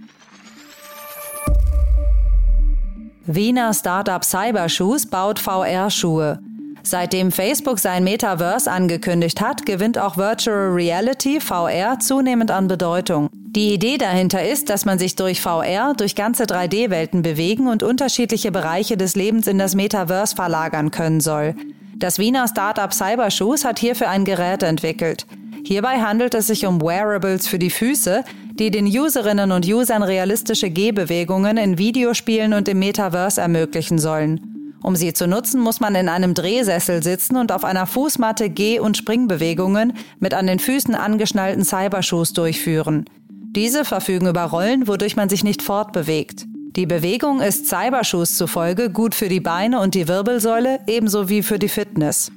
Wiener 3.31 3.75
Startup 3.75 4.25
Cybershoes 4.25 5.05
baut 5.05 5.39
VR-Schuhe. 5.39 6.39
Seitdem 6.83 7.31
Facebook 7.31 7.79
sein 7.79 8.03
Metaverse 8.03 8.71
angekündigt 8.71 9.43
hat, 9.43 9.67
gewinnt 9.67 9.99
auch 9.99 10.17
Virtual 10.17 10.71
Reality 10.71 11.39
VR 11.39 11.99
zunehmend 11.99 12.51
an 12.51 12.69
Bedeutung. 12.69 13.29
Die 13.33 13.75
Idee 13.75 13.99
dahinter 13.99 14.49
ist, 14.49 14.71
dass 14.71 14.87
man 14.87 14.99
sich 14.99 15.15
durch 15.15 15.43
VR 15.43 15.93
durch 15.95 16.15
ganze 16.15 16.45
3D-Welten 16.45 17.21
bewegen 17.21 17.69
und 17.69 17.83
unterschiedliche 17.83 18.51
Bereiche 18.51 18.97
des 18.97 19.15
Lebens 19.15 19.47
in 19.47 19.59
das 19.59 19.75
Metaverse 19.75 20.35
verlagern 20.35 20.91
können 20.91 21.21
soll. 21.21 21.55
Das 21.97 22.19
Wiener 22.19 22.49
Startup 22.49 22.95
Cybershoes 22.95 23.67
hat 23.67 23.79
hierfür 23.79 24.09
ein 24.09 24.25
Gerät 24.25 24.63
entwickelt. 24.63 25.27
Hierbei 25.65 26.01
handelt 26.01 26.33
es 26.33 26.47
sich 26.47 26.65
um 26.65 26.81
Wearables 26.81 27.47
für 27.47 27.59
die 27.59 27.69
Füße, 27.69 28.25
die 28.59 28.71
den 28.71 28.87
Userinnen 28.87 29.53
und 29.53 29.67
Usern 29.67 30.03
realistische 30.03 30.71
Gehbewegungen 30.71 31.57
in 31.57 31.79
Videospielen 31.79 32.55
und 32.55 32.69
im 32.69 32.79
Metaverse 32.81 33.41
ermöglichen 33.41 33.99
sollen. 33.99 34.75
Um 34.83 34.97
sie 34.97 35.13
zu 35.13 35.27
nutzen, 35.27 35.61
muss 35.61 35.81
man 35.81 35.95
in 35.95 36.09
einem 36.09 36.35
Drehsessel 36.35 37.03
sitzen 37.03 37.37
und 37.37 37.53
auf 37.53 37.65
einer 37.65 37.87
Fußmatte 37.87 38.49
Geh- 38.49 38.79
und 38.79 38.97
Springbewegungen 38.97 39.95
mit 40.21 40.35
an 40.35 40.47
den 40.47 40.59
Füßen 40.59 40.95
angeschnallten 40.95 41.65
Cybershoes 41.65 42.33
durchführen. 42.33 43.05
Diese 43.51 43.85
verfügen 43.85 44.29
über 44.29 44.45
Rollen, 44.45 44.87
wodurch 44.87 45.17
man 45.17 45.29
sich 45.29 45.43
nicht 45.43 45.63
fortbewegt. 45.63 46.47
Die 46.77 46.87
Bewegung 46.87 47.41
ist 47.41 47.67
Cybershoes 47.67 48.37
zufolge 48.37 48.91
gut 48.91 49.15
für 49.15 49.29
die 49.29 49.41
Beine 49.41 49.81
und 49.81 49.95
die 49.95 50.07
Wirbelsäule, 50.07 50.81
ebenso 50.87 51.29
wie 51.29 51.43
für 51.43 51.59
die 51.59 51.69
Fitness. 51.69 52.31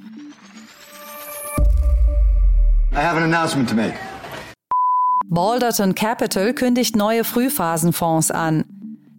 I 2.94 2.98
have 2.98 3.18
an 3.18 3.24
announcement 3.24 3.70
to 3.70 3.76
make. 3.76 3.94
Balderton 5.34 5.96
Capital 5.96 6.54
kündigt 6.54 6.98
neue 6.98 7.24
Frühphasenfonds 7.24 8.32
an. 8.32 8.66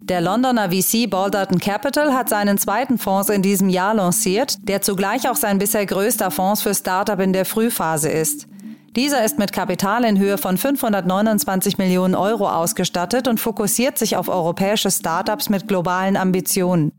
Der 0.03 0.21
Londoner 0.21 0.69
VC 0.69 1.09
Balderton 1.09 1.57
Capital 1.57 2.13
hat 2.13 2.29
seinen 2.29 2.59
zweiten 2.59 2.99
Fonds 2.99 3.29
in 3.29 3.41
diesem 3.41 3.67
Jahr 3.67 3.95
lanciert, 3.95 4.57
der 4.67 4.83
zugleich 4.83 5.27
auch 5.27 5.35
sein 5.35 5.57
bisher 5.57 5.87
größter 5.87 6.29
Fonds 6.29 6.61
für 6.61 6.75
Startup 6.75 7.19
in 7.19 7.33
der 7.33 7.45
Frühphase 7.45 8.09
ist. 8.09 8.45
Dieser 8.95 9.25
ist 9.25 9.39
mit 9.39 9.53
Kapital 9.53 10.03
in 10.03 10.19
Höhe 10.19 10.37
von 10.37 10.55
529 10.55 11.79
Millionen 11.79 12.13
Euro 12.13 12.47
ausgestattet 12.47 13.27
und 13.27 13.39
fokussiert 13.39 13.97
sich 13.97 14.15
auf 14.15 14.29
europäische 14.29 14.91
Startups 14.91 15.49
mit 15.49 15.67
globalen 15.67 16.15
Ambitionen. 16.15 16.91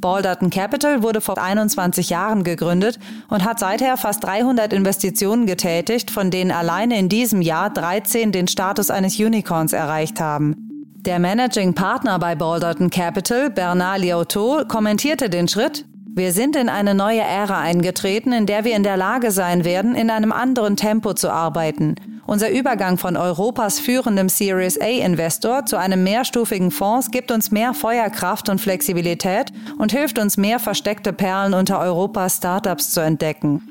Balderton 0.00 0.50
Capital 0.50 1.02
wurde 1.02 1.20
vor 1.20 1.38
21 1.38 2.10
Jahren 2.10 2.44
gegründet 2.44 2.98
und 3.28 3.44
hat 3.44 3.58
seither 3.58 3.96
fast 3.96 4.24
300 4.24 4.72
Investitionen 4.72 5.46
getätigt, 5.46 6.10
von 6.10 6.30
denen 6.30 6.50
alleine 6.50 6.98
in 6.98 7.08
diesem 7.08 7.42
Jahr 7.42 7.70
13 7.70 8.32
den 8.32 8.48
Status 8.48 8.90
eines 8.90 9.18
Unicorns 9.18 9.72
erreicht 9.72 10.20
haben. 10.20 10.56
Der 10.96 11.18
Managing 11.18 11.74
Partner 11.74 12.18
bei 12.18 12.34
Balderton 12.34 12.90
Capital, 12.90 13.50
Bernard 13.50 14.00
Liotto, 14.00 14.64
kommentierte 14.68 15.30
den 15.30 15.48
Schritt, 15.48 15.86
wir 16.12 16.32
sind 16.32 16.56
in 16.56 16.68
eine 16.68 16.94
neue 16.94 17.20
Ära 17.20 17.60
eingetreten, 17.60 18.32
in 18.32 18.44
der 18.44 18.64
wir 18.64 18.74
in 18.74 18.82
der 18.82 18.96
Lage 18.96 19.30
sein 19.30 19.64
werden, 19.64 19.94
in 19.94 20.10
einem 20.10 20.32
anderen 20.32 20.76
Tempo 20.76 21.14
zu 21.14 21.30
arbeiten. 21.30 21.94
Unser 22.30 22.50
Übergang 22.50 22.96
von 22.96 23.16
Europas 23.16 23.80
führendem 23.80 24.28
Series 24.28 24.80
A-Investor 24.80 25.66
zu 25.66 25.76
einem 25.76 26.04
mehrstufigen 26.04 26.70
Fonds 26.70 27.10
gibt 27.10 27.32
uns 27.32 27.50
mehr 27.50 27.74
Feuerkraft 27.74 28.48
und 28.48 28.60
Flexibilität 28.60 29.50
und 29.78 29.90
hilft 29.90 30.16
uns, 30.16 30.36
mehr 30.36 30.60
versteckte 30.60 31.12
Perlen 31.12 31.54
unter 31.54 31.80
Europas 31.80 32.36
Startups 32.36 32.92
zu 32.92 33.00
entdecken. 33.00 33.68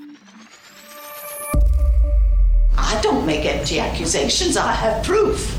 I 2.75 3.01
don't 3.01 3.25
make 3.25 3.47
empty 3.49 3.79
accusations, 3.79 4.57
I 4.57 4.59
have 4.59 5.09
proof. 5.09 5.55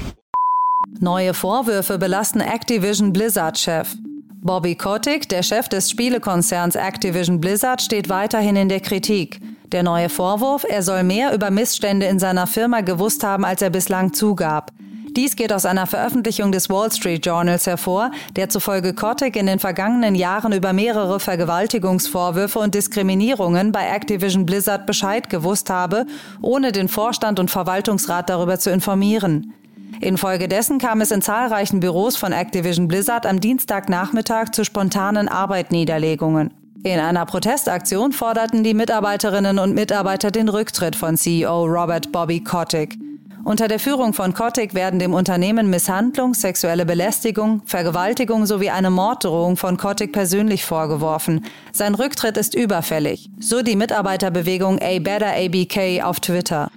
Neue 1.01 1.33
Vorwürfe 1.33 1.97
belasten 1.97 2.43
Activision 2.43 3.15
Blizzard-Chef. 3.15 3.95
Bobby 4.43 4.75
Kotick, 4.75 5.27
der 5.31 5.43
Chef 5.43 5.71
des 5.71 5.89
Spielekonzerns 5.89 6.75
Activision 6.75 7.41
Blizzard, 7.41 7.81
steht 7.81 8.11
weiterhin 8.11 8.57
in 8.57 8.69
der 8.69 8.81
Kritik. 8.81 9.41
Der 9.73 9.85
neue 9.85 10.09
Vorwurf, 10.09 10.65
er 10.69 10.83
soll 10.83 11.05
mehr 11.05 11.33
über 11.33 11.51
Missstände 11.51 12.07
in 12.07 12.19
seiner 12.19 12.49
Firma 12.49 12.81
gewusst 12.81 13.23
haben, 13.23 13.45
als 13.45 13.63
er 13.63 13.71
bislang 13.71 14.13
zugab. 14.13 14.73
Dies 15.17 15.37
geht 15.37 15.53
aus 15.53 15.65
einer 15.65 15.87
Veröffentlichung 15.87 16.53
des 16.53 16.71
Wall 16.71 16.91
Street 16.93 17.25
Journals 17.25 17.67
hervor, 17.67 18.11
der 18.37 18.49
zufolge 18.49 18.95
Kotick 18.95 19.37
in 19.37 19.47
den 19.47 19.59
vergangenen 19.59 20.15
Jahren 20.15 20.53
über 20.53 20.73
mehrere 20.73 21.19
Vergewaltigungsvorwürfe 21.19 22.59
und 22.59 22.75
Diskriminierungen 22.75 23.73
bei 23.73 23.89
Activision 23.89 24.47
Blizzard 24.47 24.87
Bescheid 24.87 25.29
gewusst 25.29 25.71
habe, 25.71 26.07
ohne 26.43 26.71
den 26.73 26.89
Vorstand 26.89 27.41
und 27.41 27.51
Verwaltungsrat 27.51 28.29
darüber 28.29 28.59
zu 28.59 28.71
informieren. 28.71 29.53
Infolgedessen 30.01 30.79
kam 30.79 31.01
es 31.01 31.11
in 31.11 31.23
zahlreichen 31.23 31.81
Büros 31.81 32.17
von 32.17 32.33
Activision 32.33 32.89
Blizzard 32.89 33.27
am 33.27 33.41
Dienstagnachmittag 33.41 34.51
zu 34.53 34.65
spontanen 34.65 35.29
Arbeitniederlegungen. 35.29 36.60
In 36.83 36.99
einer 36.99 37.27
Protestaktion 37.27 38.13
forderten 38.13 38.65
die 38.65 38.73
Mitarbeiterinnen 38.73 39.59
und 39.59 39.75
Mitarbeiter 39.75 40.31
den 40.31 40.49
Rücktritt 40.49 40.97
von 40.97 41.19
CEO 41.19 41.67
Robert 41.67 42.11
Bobby 42.11 42.43
Kotick. 42.43 42.99
Unter 43.45 43.69
der 43.69 43.79
Führung 43.79 44.15
von 44.15 44.33
Kotick 44.33 44.73
werden 44.73 44.99
dem 44.99 45.13
Unternehmen 45.13 45.69
Misshandlung, 45.69 46.33
sexuelle 46.33 46.87
Belästigung, 46.87 47.61
Vergewaltigung 47.67 48.47
sowie 48.47 48.71
eine 48.71 48.91
Morddrohung 48.91 49.59
von 49.59 49.77
Kotick 49.77 50.13
persönlich 50.13 50.65
vorgeworfen. 50.65 51.45
Sein 51.73 51.95
Rücktritt 51.95 52.39
ist 52.39 52.55
überfällig, 52.55 53.29
so 53.39 53.61
die 53.61 53.77
Mitarbeiterbewegung 53.77 54.79
A 54.81 54.99
Better 55.01 55.35
ABK 55.37 56.03
auf 56.03 56.21
Twitter. 56.21 56.71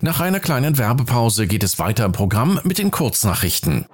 Nach 0.00 0.20
einer 0.20 0.38
kleinen 0.38 0.78
Werbepause 0.78 1.48
geht 1.48 1.64
es 1.64 1.80
weiter 1.80 2.04
im 2.04 2.12
Programm 2.12 2.60
mit 2.62 2.78
den 2.78 2.92
Kurznachrichten. 2.92 3.86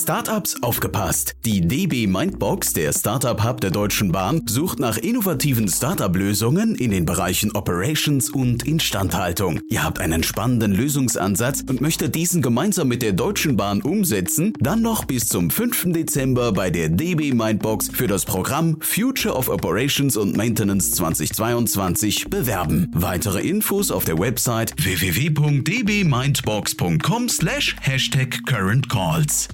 Startups 0.00 0.62
aufgepasst! 0.62 1.36
Die 1.44 1.60
DB 1.60 2.06
Mindbox, 2.06 2.72
der 2.72 2.94
Startup 2.94 3.44
Hub 3.44 3.60
der 3.60 3.70
Deutschen 3.70 4.12
Bahn, 4.12 4.40
sucht 4.46 4.78
nach 4.78 4.96
innovativen 4.96 5.68
Startup-Lösungen 5.68 6.74
in 6.74 6.90
den 6.90 7.04
Bereichen 7.04 7.52
Operations 7.52 8.30
und 8.30 8.66
Instandhaltung. 8.66 9.60
Ihr 9.68 9.84
habt 9.84 10.00
einen 10.00 10.22
spannenden 10.22 10.72
Lösungsansatz 10.72 11.64
und 11.68 11.82
möchtet 11.82 12.14
diesen 12.14 12.40
gemeinsam 12.40 12.88
mit 12.88 13.02
der 13.02 13.12
Deutschen 13.12 13.58
Bahn 13.58 13.82
umsetzen? 13.82 14.54
Dann 14.58 14.80
noch 14.80 15.04
bis 15.04 15.28
zum 15.28 15.50
5. 15.50 15.92
Dezember 15.92 16.52
bei 16.52 16.70
der 16.70 16.88
DB 16.88 17.34
Mindbox 17.34 17.90
für 17.92 18.06
das 18.06 18.24
Programm 18.24 18.78
Future 18.80 19.34
of 19.34 19.50
Operations 19.50 20.16
und 20.16 20.34
Maintenance 20.34 20.92
2022 20.92 22.30
bewerben. 22.30 22.90
Weitere 22.94 23.46
Infos 23.46 23.90
auf 23.90 24.06
der 24.06 24.18
Website 24.18 24.72
www.dbmindbox.com 24.82 27.28
slash 27.28 27.76
Hashtag 27.82 28.46
Current 28.46 28.88
Calls. 28.88 29.48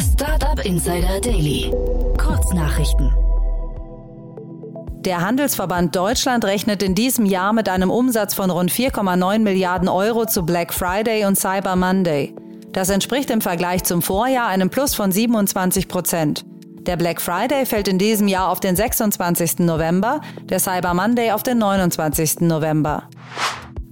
Startup 0.00 0.64
Insider 0.64 1.20
Daily. 1.20 1.72
Kurznachrichten. 2.16 3.12
Der 5.00 5.20
Handelsverband 5.22 5.96
Deutschland 5.96 6.44
rechnet 6.44 6.80
in 6.84 6.94
diesem 6.94 7.26
Jahr 7.26 7.52
mit 7.52 7.68
einem 7.68 7.90
Umsatz 7.90 8.34
von 8.34 8.50
rund 8.50 8.70
4,9 8.70 9.40
Milliarden 9.40 9.88
Euro 9.88 10.26
zu 10.26 10.46
Black 10.46 10.72
Friday 10.72 11.24
und 11.24 11.36
Cyber 11.36 11.74
Monday. 11.74 12.36
Das 12.72 12.88
entspricht 12.88 13.30
im 13.30 13.40
Vergleich 13.40 13.82
zum 13.82 14.00
Vorjahr 14.00 14.46
einem 14.46 14.70
Plus 14.70 14.94
von 14.94 15.10
27 15.10 15.88
Prozent. 15.88 16.44
Der 16.86 16.96
Black 16.96 17.20
Friday 17.20 17.66
fällt 17.66 17.88
in 17.88 17.98
diesem 17.98 18.28
Jahr 18.28 18.48
auf 18.48 18.60
den 18.60 18.76
26. 18.76 19.58
November, 19.58 20.20
der 20.44 20.60
Cyber 20.60 20.94
Monday 20.94 21.32
auf 21.32 21.42
den 21.42 21.58
29. 21.58 22.42
November. 22.42 23.08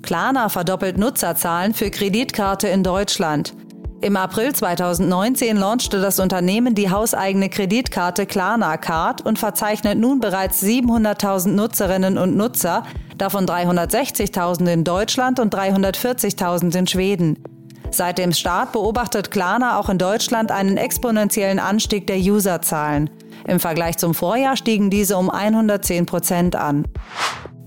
Klarna 0.07 0.49
verdoppelt 0.49 0.97
Nutzerzahlen 0.97 1.75
für 1.75 1.91
Kreditkarte 1.91 2.69
in 2.69 2.85
Deutschland. 2.85 3.55
Im 4.01 4.17
April 4.17 4.55
2019 4.55 5.57
launchte 5.57 6.01
das 6.01 6.21
Unternehmen 6.21 6.77
die 6.77 6.91
hauseigene 6.91 7.49
Kreditkarte 7.49 8.25
Klarna 8.25 8.77
Card 8.77 9.27
und 9.27 9.39
verzeichnet 9.39 9.99
nun 9.99 10.21
bereits 10.21 10.63
700.000 10.63 11.49
Nutzerinnen 11.49 12.19
und 12.19 12.37
Nutzer, 12.37 12.85
davon 13.19 13.47
360.000 13.47 14.73
in 14.73 14.85
Deutschland 14.85 15.41
und 15.41 15.53
340.000 15.53 16.79
in 16.79 16.87
Schweden. 16.87 17.43
Seit 17.91 18.19
dem 18.19 18.33
Start 18.33 18.73
beobachtet 18.73 19.33
Klarna 19.33 19.77
auch 19.77 19.89
in 19.89 19.99
Deutschland 19.99 20.53
einen 20.53 20.77
exponentiellen 20.77 21.59
Anstieg 21.59 22.07
der 22.07 22.19
Userzahlen. 22.19 23.11
Im 23.49 23.59
Vergleich 23.59 23.97
zum 23.97 24.15
Vorjahr 24.15 24.57
stiegen 24.57 24.89
diese 24.89 25.17
um 25.17 25.31
110 25.31 26.07
Prozent 26.07 26.55
an. 26.55 26.85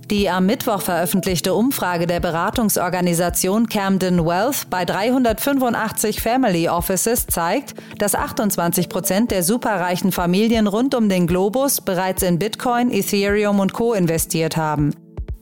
Die 0.10 0.28
am 0.28 0.48
Mittwoch 0.48 0.82
veröffentlichte 0.82 1.54
Umfrage 1.54 2.08
der 2.08 2.20
Beratungsorganisation 2.20 3.70
Camden 3.70 4.26
Wealth 4.26 4.68
bei 4.72 4.84
385 4.84 6.20
Family 6.20 6.68
Offices 6.68 7.28
zeigt, 7.28 7.76
dass 8.00 8.16
28 8.16 8.90
Prozent 8.90 9.30
der 9.30 9.44
superreichen 9.44 10.12
Familien 10.12 10.66
rund 10.66 10.96
um 10.96 11.10
den 11.10 11.28
Globus 11.28 11.80
bereits 11.80 12.24
in 12.24 12.40
Bitcoin, 12.40 12.92
Ethereum 12.92 13.60
und 13.60 13.74
Co. 13.74 13.94
investiert 13.94 14.58
haben. 14.58 14.96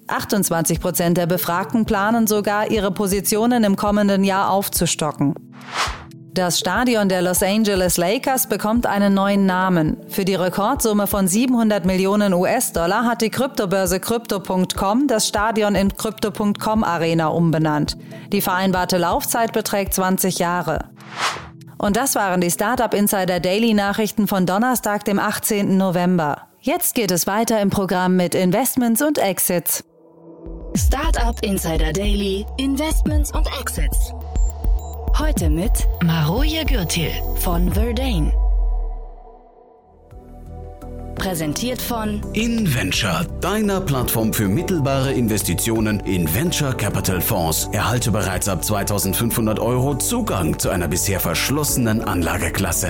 28 0.08 0.82
Prozent 0.82 1.18
der 1.18 1.28
Befragten 1.28 1.86
planen 1.86 2.28
sogar, 2.28 2.70
ihre 2.70 2.92
Positionen 2.92 3.64
im 3.64 3.78
kommenden 3.78 4.26
Jahr 4.26 4.52
aufzustocken. 4.52 5.34
Das 6.38 6.60
Stadion 6.60 7.10
der 7.10 7.24
Los 7.24 7.42
Angeles 7.42 7.98
Lakers 7.98 8.46
bekommt 8.46 8.86
einen 8.86 9.16
neuen 9.16 9.48
Namen. 9.48 9.98
Für 10.08 10.24
die 10.24 10.36
Rekordsumme 10.36 11.08
von 11.08 11.28
700 11.28 11.84
Millionen 11.84 12.32
US-Dollar 12.32 13.06
hat 13.06 13.24
die 13.24 13.32
Kryptobörse 13.32 14.00
Crypto.com 14.00 15.08
das 15.08 15.28
Stadion 15.28 15.74
in 15.74 15.98
Crypto.com 15.98 16.84
Arena 16.84 17.30
umbenannt. 17.30 17.98
Die 18.32 18.42
vereinbarte 18.42 19.00
Laufzeit 19.00 19.52
beträgt 19.52 19.96
20 19.96 20.38
Jahre. 20.38 20.92
Und 21.80 21.98
das 21.98 22.14
waren 22.14 22.40
die 22.40 22.52
Startup 22.52 22.94
Insider 22.94 23.40
Daily 23.40 23.74
Nachrichten 23.74 24.28
von 24.28 24.46
Donnerstag, 24.46 25.06
dem 25.06 25.18
18. 25.18 25.76
November. 25.76 26.44
Jetzt 26.60 26.94
geht 26.94 27.10
es 27.10 27.26
weiter 27.26 27.60
im 27.62 27.72
Programm 27.72 28.16
mit 28.16 28.36
Investments 28.36 29.02
und 29.02 29.18
Exits. 29.18 29.84
Startup 30.76 31.42
Insider 31.42 31.92
Daily, 31.92 32.46
Investments 32.60 33.32
und 33.32 33.48
Exits. 33.60 34.14
Heute 35.20 35.50
mit 35.50 35.72
Maroje 36.04 36.64
Gürtil 36.64 37.10
von 37.38 37.72
Verdane. 37.74 38.32
Präsentiert 41.16 41.82
von 41.82 42.22
InVenture, 42.34 43.26
deiner 43.42 43.82
Plattform 43.82 44.32
für 44.32 44.48
mittelbare 44.48 45.12
Investitionen 45.12 46.02
in 46.02 46.32
Venture 46.32 46.72
Capital 46.76 47.20
Fonds. 47.20 47.68
Erhalte 47.72 48.12
bereits 48.12 48.48
ab 48.48 48.64
2500 48.64 49.60
Euro 49.60 49.96
Zugang 49.96 50.60
zu 50.60 50.70
einer 50.70 50.88
bisher 50.88 51.20
verschlossenen 51.20 52.04
Anlageklasse. 52.04 52.90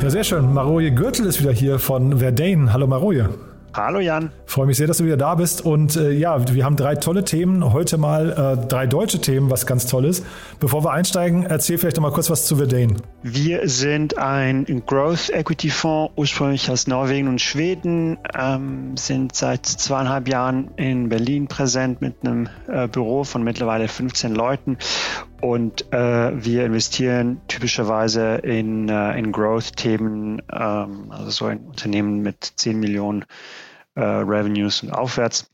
Ja, 0.00 0.08
sehr 0.08 0.24
schön. 0.24 0.50
Maroje 0.54 0.92
Gürtel 0.92 1.26
ist 1.26 1.40
wieder 1.40 1.52
hier 1.52 1.78
von 1.78 2.20
Verdane. 2.20 2.72
Hallo 2.72 2.86
Maroje. 2.86 3.28
Hallo 3.76 3.98
Jan. 3.98 4.30
Freue 4.46 4.66
mich 4.66 4.76
sehr, 4.76 4.86
dass 4.86 4.98
du 4.98 5.04
wieder 5.04 5.16
da 5.16 5.34
bist. 5.34 5.64
Und 5.64 5.96
äh, 5.96 6.12
ja, 6.12 6.54
wir 6.54 6.64
haben 6.64 6.76
drei 6.76 6.94
tolle 6.94 7.24
Themen. 7.24 7.72
Heute 7.72 7.98
mal 7.98 8.58
äh, 8.62 8.68
drei 8.68 8.86
deutsche 8.86 9.20
Themen, 9.20 9.50
was 9.50 9.66
ganz 9.66 9.86
toll 9.86 10.04
ist. 10.04 10.24
Bevor 10.60 10.84
wir 10.84 10.92
einsteigen, 10.92 11.42
erzähl 11.42 11.76
vielleicht 11.76 11.96
noch 11.96 12.04
mal 12.04 12.12
kurz 12.12 12.30
was 12.30 12.46
zu 12.46 12.54
Verdane. 12.54 12.94
Wir 13.24 13.68
sind 13.68 14.16
ein 14.16 14.84
Growth 14.86 15.28
Equity 15.30 15.70
Fonds, 15.70 16.12
ursprünglich 16.14 16.70
aus 16.70 16.86
Norwegen 16.86 17.26
und 17.26 17.40
Schweden, 17.40 18.16
ähm, 18.38 18.96
sind 18.96 19.34
seit 19.34 19.66
zweieinhalb 19.66 20.28
Jahren 20.28 20.70
in 20.76 21.08
Berlin 21.08 21.48
präsent 21.48 22.00
mit 22.00 22.14
einem 22.22 22.48
äh, 22.68 22.86
Büro 22.86 23.24
von 23.24 23.42
mittlerweile 23.42 23.88
15 23.88 24.36
Leuten 24.36 24.78
und 25.40 25.92
äh, 25.92 26.44
wir 26.44 26.64
investieren 26.64 27.40
typischerweise 27.48 28.36
in, 28.36 28.88
äh, 28.88 29.18
in 29.18 29.32
Growth-Themen, 29.32 30.42
ähm, 30.50 31.10
also 31.10 31.30
so 31.30 31.48
in 31.48 31.58
Unternehmen 31.66 32.22
mit 32.22 32.52
10 32.56 32.78
Millionen 32.78 33.24
äh, 33.94 34.02
Revenues 34.02 34.82
und 34.82 34.90
aufwärts, 34.90 35.50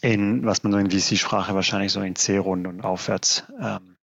in 0.00 0.44
was 0.44 0.62
man 0.62 0.72
so 0.72 0.78
in 0.78 0.90
VC-Sprache 0.90 1.54
wahrscheinlich 1.54 1.92
so 1.92 2.00
in 2.00 2.16
C-Runde 2.16 2.70
und 2.70 2.82
aufwärts 2.82 3.44
ähm, 3.60 3.96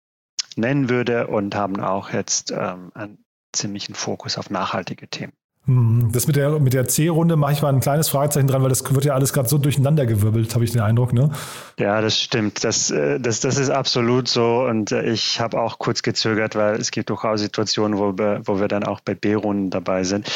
nennen 0.55 0.89
würde 0.89 1.27
und 1.27 1.55
haben 1.55 1.79
auch 1.79 2.11
jetzt 2.11 2.51
ähm, 2.51 2.91
einen 2.93 3.23
ziemlichen 3.53 3.95
Fokus 3.95 4.37
auf 4.37 4.49
nachhaltige 4.49 5.07
Themen. 5.07 5.33
Hm, 5.65 6.09
das 6.11 6.27
mit 6.27 6.35
der, 6.35 6.59
mit 6.59 6.73
der 6.73 6.87
C-Runde 6.87 7.35
mache 7.35 7.53
ich 7.53 7.61
mal 7.61 7.73
ein 7.73 7.79
kleines 7.79 8.09
Fragezeichen 8.09 8.47
dran, 8.47 8.61
weil 8.61 8.69
das 8.69 8.93
wird 8.93 9.05
ja 9.05 9.15
alles 9.15 9.33
gerade 9.33 9.49
so 9.49 9.57
durcheinander 9.57 10.05
gewirbelt, 10.05 10.53
habe 10.53 10.63
ich 10.63 10.71
den 10.71 10.81
Eindruck, 10.81 11.11
ne? 11.11 11.31
Ja, 11.79 12.01
das 12.01 12.19
stimmt. 12.19 12.63
Das, 12.63 12.91
äh, 12.91 13.19
das, 13.19 13.39
das 13.39 13.57
ist 13.57 13.71
absolut 13.71 14.27
so. 14.27 14.65
Und 14.69 14.91
äh, 14.91 15.03
ich 15.09 15.39
habe 15.39 15.59
auch 15.59 15.79
kurz 15.79 16.03
gezögert, 16.03 16.55
weil 16.55 16.75
es 16.75 16.91
gibt 16.91 17.09
durchaus 17.09 17.39
Situationen, 17.39 17.97
wo 17.97 18.17
wir, 18.17 18.41
wo 18.45 18.59
wir 18.59 18.67
dann 18.67 18.83
auch 18.83 18.99
bei 18.99 19.15
B-Runden 19.15 19.71
dabei 19.71 20.03
sind. 20.03 20.29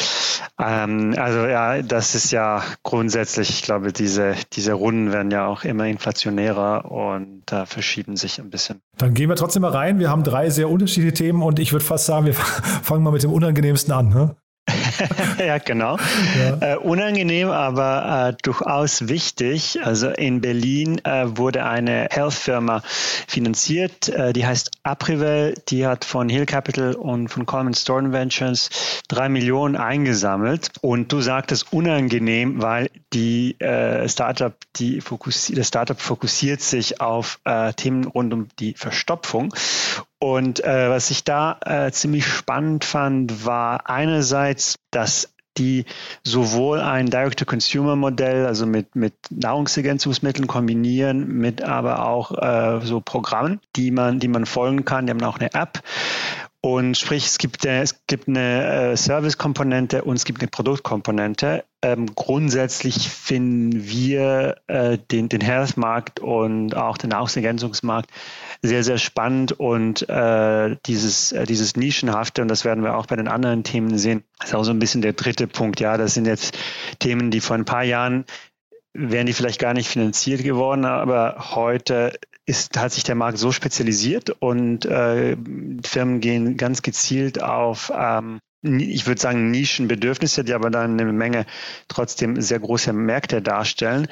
Ähm, 0.58 1.14
also 1.16 1.46
ja, 1.46 1.80
das 1.82 2.14
ist 2.14 2.32
ja 2.32 2.62
grundsätzlich, 2.82 3.50
ich 3.50 3.62
glaube, 3.62 3.92
diese, 3.92 4.34
diese 4.52 4.72
Runden 4.72 5.12
werden 5.12 5.30
ja 5.30 5.46
auch 5.46 5.64
immer 5.64 5.86
inflationärer 5.86 6.90
und 6.90 7.42
da 7.46 7.62
äh, 7.62 7.66
verschieben 7.66 8.16
sich 8.16 8.40
ein 8.40 8.50
bisschen. 8.50 8.80
Dann 8.98 9.14
gehen 9.14 9.28
wir 9.28 9.36
trotzdem 9.36 9.62
mal 9.62 9.70
rein. 9.70 10.00
Wir 10.00 10.10
haben 10.10 10.24
drei 10.24 10.50
sehr 10.50 10.68
unterschiedliche 10.68 11.14
Themen 11.14 11.42
und 11.42 11.58
ich 11.58 11.72
würde 11.72 11.84
fast 11.84 12.06
sagen, 12.06 12.26
wir 12.26 12.34
fangen 12.82 13.04
mal 13.04 13.12
mit 13.12 13.22
dem 13.22 13.32
unangenehmsten 13.32 13.92
an. 13.92 14.08
Ne? 14.08 14.34
ja, 15.38 15.58
genau. 15.58 15.96
Ja. 16.38 16.74
Äh, 16.74 16.76
unangenehm, 16.76 17.48
aber 17.48 18.30
äh, 18.30 18.42
durchaus 18.42 19.08
wichtig. 19.08 19.78
Also 19.82 20.08
in 20.10 20.40
Berlin 20.40 21.00
äh, 21.04 21.36
wurde 21.36 21.64
eine 21.64 22.08
Health-Firma 22.10 22.82
finanziert, 23.26 24.08
äh, 24.08 24.32
die 24.32 24.46
heißt 24.46 24.70
Aprivel. 24.82 25.54
Die 25.68 25.86
hat 25.86 26.04
von 26.04 26.28
Hill 26.28 26.46
Capital 26.46 26.94
und 26.94 27.28
von 27.28 27.46
Coleman 27.46 27.74
Storm 27.74 28.12
Ventures 28.12 28.70
drei 29.08 29.28
Millionen 29.28 29.76
eingesammelt. 29.76 30.70
Und 30.80 31.12
du 31.12 31.20
sagtest 31.20 31.72
unangenehm, 31.72 32.62
weil 32.62 32.90
die 33.12 33.60
äh, 33.60 34.08
Startup, 34.08 34.54
die 34.76 35.00
fokussi 35.00 35.54
das 35.54 35.68
Startup 35.68 36.00
fokussiert 36.00 36.60
sich 36.60 37.00
auf 37.00 37.40
äh, 37.44 37.72
Themen 37.74 38.04
rund 38.04 38.32
um 38.32 38.48
die 38.58 38.74
Verstopfung. 38.74 39.54
Und 40.22 40.62
äh, 40.62 40.90
was 40.90 41.10
ich 41.10 41.24
da 41.24 41.58
äh, 41.64 41.90
ziemlich 41.92 42.26
spannend 42.26 42.84
fand, 42.84 43.46
war 43.46 43.88
einerseits, 43.88 44.76
dass 44.90 45.32
die 45.56 45.86
sowohl 46.22 46.80
ein 46.80 47.06
Direct-to-Consumer-Modell, 47.06 48.46
also 48.46 48.66
mit, 48.66 48.94
mit 48.94 49.14
Nahrungsergänzungsmitteln 49.30 50.46
kombinieren, 50.46 51.26
mit 51.38 51.62
aber 51.62 52.06
auch 52.06 52.32
äh, 52.36 52.84
so 52.84 53.00
Programmen, 53.00 53.60
die 53.76 53.90
man, 53.90 54.20
die 54.20 54.28
man 54.28 54.46
folgen 54.46 54.84
kann. 54.84 55.06
Die 55.06 55.10
haben 55.10 55.22
auch 55.22 55.38
eine 55.38 55.54
App. 55.54 55.82
Und 56.62 56.98
sprich, 56.98 57.24
es 57.24 57.38
gibt, 57.38 57.66
eine, 57.66 57.80
es 57.80 58.06
gibt 58.06 58.28
eine 58.28 58.90
äh, 58.92 58.96
Service-Komponente 58.96 60.04
und 60.04 60.16
es 60.16 60.26
gibt 60.26 60.42
eine 60.42 60.48
Produktkomponente. 60.48 61.64
Ähm, 61.80 62.14
grundsätzlich 62.14 63.08
finden 63.08 63.88
wir 63.88 64.56
äh, 64.66 64.98
den, 65.10 65.30
den 65.30 65.40
Health-Markt 65.40 66.20
und 66.20 66.76
auch 66.76 66.98
den 66.98 67.10
Nahrungsergänzungsmarkt 67.10 68.10
sehr, 68.60 68.84
sehr 68.84 68.98
spannend 68.98 69.52
und 69.52 70.06
äh, 70.10 70.76
dieses, 70.84 71.32
äh, 71.32 71.46
dieses 71.46 71.76
Nischenhafte, 71.76 72.42
und 72.42 72.48
das 72.48 72.66
werden 72.66 72.84
wir 72.84 72.94
auch 72.98 73.06
bei 73.06 73.16
den 73.16 73.28
anderen 73.28 73.64
Themen 73.64 73.96
sehen, 73.96 74.22
ist 74.44 74.54
auch 74.54 74.64
so 74.64 74.72
ein 74.72 74.78
bisschen 74.78 75.00
der 75.00 75.14
dritte 75.14 75.46
Punkt. 75.46 75.80
Ja, 75.80 75.96
das 75.96 76.12
sind 76.12 76.26
jetzt 76.26 76.58
Themen, 76.98 77.30
die 77.30 77.40
vor 77.40 77.56
ein 77.56 77.64
paar 77.64 77.84
Jahren 77.84 78.26
wären 78.92 79.26
die 79.26 79.32
vielleicht 79.32 79.60
gar 79.60 79.72
nicht 79.72 79.88
finanziert 79.88 80.42
geworden, 80.42 80.84
aber 80.84 81.54
heute 81.54 82.18
ist, 82.50 82.76
hat 82.78 82.92
sich 82.92 83.04
der 83.04 83.14
Markt 83.14 83.38
so 83.38 83.52
spezialisiert 83.52 84.30
und 84.30 84.84
äh, 84.84 85.36
Firmen 85.84 86.20
gehen 86.20 86.56
ganz 86.56 86.82
gezielt 86.82 87.42
auf 87.42 87.92
ähm, 87.96 88.40
ich 88.62 89.06
würde 89.06 89.20
sagen, 89.20 89.50
Nischenbedürfnisse, 89.50 90.44
die 90.44 90.52
aber 90.52 90.70
dann 90.70 91.00
eine 91.00 91.10
Menge 91.10 91.46
trotzdem 91.88 92.40
sehr 92.42 92.60
große 92.60 92.92
Märkte 92.92 93.40
darstellen, 93.40 94.06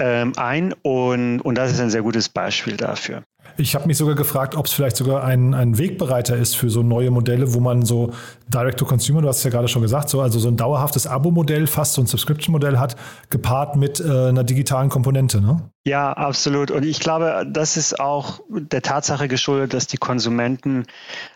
ähm, 0.00 0.32
ein. 0.36 0.74
Und, 0.82 1.40
und 1.40 1.54
das 1.56 1.70
ist 1.70 1.80
ein 1.80 1.90
sehr 1.90 2.02
gutes 2.02 2.28
Beispiel 2.28 2.76
dafür. 2.76 3.22
Ich 3.56 3.74
habe 3.74 3.86
mich 3.86 3.96
sogar 3.96 4.14
gefragt, 4.14 4.54
ob 4.54 4.66
es 4.66 4.72
vielleicht 4.72 4.96
sogar 4.96 5.24
ein, 5.24 5.54
ein 5.54 5.78
Wegbereiter 5.78 6.36
ist 6.36 6.56
für 6.56 6.70
so 6.70 6.82
neue 6.82 7.10
Modelle, 7.10 7.54
wo 7.54 7.60
man 7.60 7.84
so 7.84 8.12
Direct-to-Consumer, 8.48 9.22
du 9.22 9.28
hast 9.28 9.38
es 9.38 9.44
ja 9.44 9.50
gerade 9.50 9.68
schon 9.68 9.82
gesagt, 9.82 10.08
so, 10.08 10.20
also 10.20 10.38
so 10.38 10.48
ein 10.48 10.56
dauerhaftes 10.56 11.06
Abo-Modell, 11.06 11.66
fast 11.66 11.94
so 11.94 12.02
ein 12.02 12.06
Subscription-Modell 12.06 12.78
hat, 12.78 12.96
gepaart 13.30 13.76
mit 13.76 14.00
äh, 14.00 14.28
einer 14.28 14.44
digitalen 14.44 14.88
Komponente. 14.88 15.40
Ne? 15.40 15.62
Ja, 15.86 16.12
absolut. 16.12 16.70
Und 16.70 16.84
ich 16.84 16.98
glaube, 16.98 17.46
das 17.48 17.76
ist 17.76 18.00
auch 18.00 18.40
der 18.48 18.82
Tatsache 18.82 19.28
geschuldet, 19.28 19.72
dass 19.72 19.86
die 19.86 19.98
Konsumenten 19.98 20.84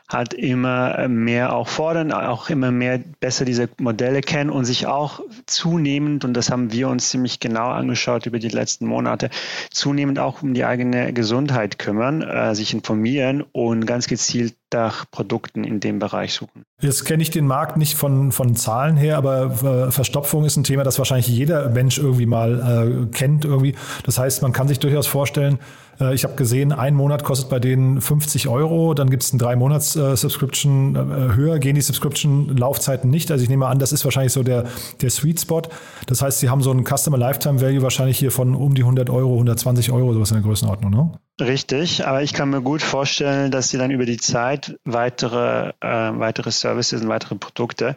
halt 0.09 0.35
immer 0.35 1.07
mehr 1.07 1.55
auch 1.55 1.69
fordern, 1.69 2.11
auch 2.11 2.51
immer 2.51 2.73
mehr 2.73 2.99
besser 3.21 3.45
diese 3.45 3.69
Modelle 3.79 4.23
kennen 4.23 4.51
und 4.51 4.65
sich 4.65 4.89
auch 4.89 5.21
zunehmend, 5.47 6.25
und 6.25 6.35
das 6.35 6.51
haben 6.51 6.73
wir 6.73 6.89
uns 6.89 7.11
ziemlich 7.11 7.39
genau 7.39 7.69
angeschaut 7.69 8.27
über 8.27 8.41
die 8.41 8.49
letzten 8.49 8.87
Monate, 8.87 9.31
zunehmend 9.71 10.19
auch 10.19 10.43
um 10.43 10.53
die 10.53 10.65
eigene 10.65 11.13
Gesundheit 11.13 11.79
kümmern, 11.79 12.00
äh, 12.01 12.55
sich 12.55 12.75
informieren 12.75 13.45
und 13.53 13.87
ganz 13.87 14.07
gezielt 14.07 14.55
nach 14.73 15.11
Produkten 15.11 15.65
in 15.65 15.81
dem 15.81 15.99
Bereich 15.99 16.35
suchen. 16.35 16.65
Jetzt 16.81 17.05
kenne 17.05 17.23
ich 17.23 17.31
den 17.31 17.47
Markt 17.47 17.77
nicht 17.77 17.97
von, 17.97 18.33
von 18.33 18.57
Zahlen 18.57 18.97
her, 18.97 19.17
aber 19.17 19.87
äh, 19.89 19.91
Verstopfung 19.91 20.45
ist 20.45 20.57
ein 20.57 20.65
Thema, 20.65 20.85
das 20.85 20.99
wahrscheinlich 20.99 21.29
jeder 21.29 21.69
Mensch 21.71 21.99
irgendwie 21.99 22.27
mal 22.27 23.07
äh, 23.11 23.15
kennt 23.15 23.45
irgendwie. 23.45 23.75
Das 24.05 24.19
heißt, 24.19 24.43
man 24.43 24.53
kann 24.53 24.69
sich 24.69 24.79
durchaus 24.79 25.07
vorstellen, 25.07 25.59
äh, 26.01 26.15
ich 26.15 26.25
habe 26.25 26.35
gesehen, 26.35 26.73
ein 26.73 26.95
Monat 26.95 27.25
kostet 27.25 27.51
bei 27.51 27.59
denen 27.59 28.01
50 28.01 28.49
Euro, 28.49 28.95
dann 28.95 29.11
gibt 29.11 29.23
es 29.23 29.33
ein 29.33 29.39
drei 29.39 29.57
Monats 29.57 29.97
äh, 29.97 30.17
Subscription 30.17 30.97
äh, 30.97 31.35
höher, 31.35 31.59
gehen 31.59 31.75
die 31.75 31.81
Subscription 31.81 32.57
Laufzeiten 32.57 33.11
nicht. 33.11 33.31
Also 33.31 33.43
ich 33.43 33.51
nehme 33.51 33.67
an, 33.67 33.79
das 33.79 33.93
ist 33.93 34.05
wahrscheinlich 34.05 34.33
so 34.33 34.43
der, 34.43 34.65
der 35.01 35.11
Sweet 35.11 35.41
Spot. 35.41 35.63
Das 36.07 36.23
heißt, 36.23 36.41
sie 36.41 36.49
haben 36.49 36.63
so 36.63 36.71
einen 36.71 36.85
Customer 36.85 37.19
Lifetime 37.19 37.61
Value 37.61 37.83
wahrscheinlich 37.83 38.19
hier 38.19 38.31
von 38.31 38.55
um 38.55 38.75
die 38.75 38.83
100 38.83 39.11
Euro, 39.11 39.35
120 39.35 39.93
Euro, 39.93 40.15
sowas 40.15 40.31
in 40.31 40.37
der 40.37 40.45
Größenordnung, 40.45 40.91
ne? 40.91 41.13
Richtig, 41.41 42.07
aber 42.07 42.23
ich 42.23 42.35
kann 42.35 42.51
mir 42.51 42.61
gut 42.61 42.83
vorstellen, 42.83 43.51
dass 43.51 43.71
sie 43.71 43.79
dann 43.79 43.91
über 43.91 44.05
die 44.05 44.19
Zeit 44.19 44.79
weitere, 44.85 45.73
äh, 45.81 46.11
weitere 46.19 46.51
Services 46.51 47.01
und 47.01 47.09
weitere 47.09 47.35
Produkte 47.37 47.97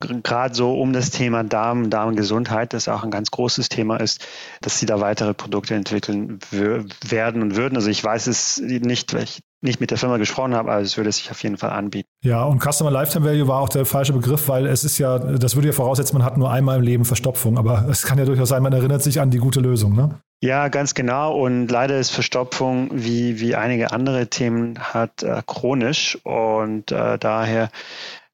gerade 0.00 0.54
so 0.54 0.78
um 0.80 0.92
das 0.92 1.10
Thema 1.10 1.44
Darm, 1.44 1.90
Darmgesundheit, 1.90 2.72
das 2.72 2.88
auch 2.88 3.04
ein 3.04 3.10
ganz 3.10 3.30
großes 3.30 3.68
Thema 3.68 3.96
ist, 3.98 4.26
dass 4.60 4.78
sie 4.78 4.86
da 4.86 5.00
weitere 5.00 5.34
Produkte 5.34 5.74
entwickeln 5.74 6.38
werden 6.50 7.42
und 7.42 7.56
würden. 7.56 7.76
Also 7.76 7.88
ich 7.88 8.02
weiß 8.02 8.26
es 8.26 8.60
nicht, 8.60 9.14
weil 9.14 9.24
ich 9.24 9.40
nicht 9.62 9.80
mit 9.80 9.90
der 9.90 9.98
Firma 9.98 10.18
gesprochen 10.18 10.54
habe, 10.54 10.70
aber 10.70 10.82
es 10.82 10.96
würde 10.98 11.10
sich 11.10 11.30
auf 11.30 11.42
jeden 11.42 11.56
Fall 11.56 11.70
anbieten. 11.70 12.08
Ja, 12.22 12.44
und 12.44 12.62
Customer 12.62 12.90
Lifetime 12.90 13.24
Value 13.24 13.48
war 13.48 13.60
auch 13.60 13.70
der 13.70 13.86
falsche 13.86 14.12
Begriff, 14.12 14.46
weil 14.48 14.66
es 14.66 14.84
ist 14.84 14.98
ja, 14.98 15.18
das 15.18 15.56
würde 15.56 15.68
ja 15.68 15.72
voraussetzen, 15.72 16.18
man 16.18 16.24
hat 16.24 16.36
nur 16.36 16.50
einmal 16.50 16.76
im 16.76 16.82
Leben 16.82 17.04
Verstopfung, 17.06 17.56
aber 17.56 17.86
es 17.88 18.02
kann 18.02 18.18
ja 18.18 18.26
durchaus 18.26 18.50
sein, 18.50 18.62
man 18.62 18.74
erinnert 18.74 19.02
sich 19.02 19.20
an 19.20 19.30
die 19.30 19.38
gute 19.38 19.60
Lösung, 19.60 19.96
ne? 19.96 20.20
Ja, 20.42 20.68
ganz 20.68 20.92
genau. 20.92 21.38
Und 21.38 21.68
leider 21.68 21.98
ist 21.98 22.10
Verstopfung 22.10 22.90
wie, 22.92 23.40
wie 23.40 23.54
einige 23.54 23.92
andere 23.92 24.26
Themen 24.26 24.78
hat 24.78 25.22
äh, 25.22 25.40
chronisch 25.46 26.18
und 26.22 26.92
äh, 26.92 27.18
daher 27.18 27.70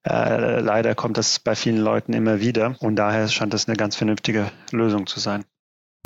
äh, 0.08 0.60
leider 0.60 0.94
kommt 0.94 1.18
das 1.18 1.38
bei 1.38 1.54
vielen 1.54 1.78
Leuten 1.78 2.12
immer 2.12 2.40
wieder 2.40 2.76
und 2.80 2.96
daher 2.96 3.28
scheint 3.28 3.52
das 3.52 3.68
eine 3.68 3.76
ganz 3.76 3.96
vernünftige 3.96 4.50
Lösung 4.72 5.06
zu 5.06 5.20
sein. 5.20 5.44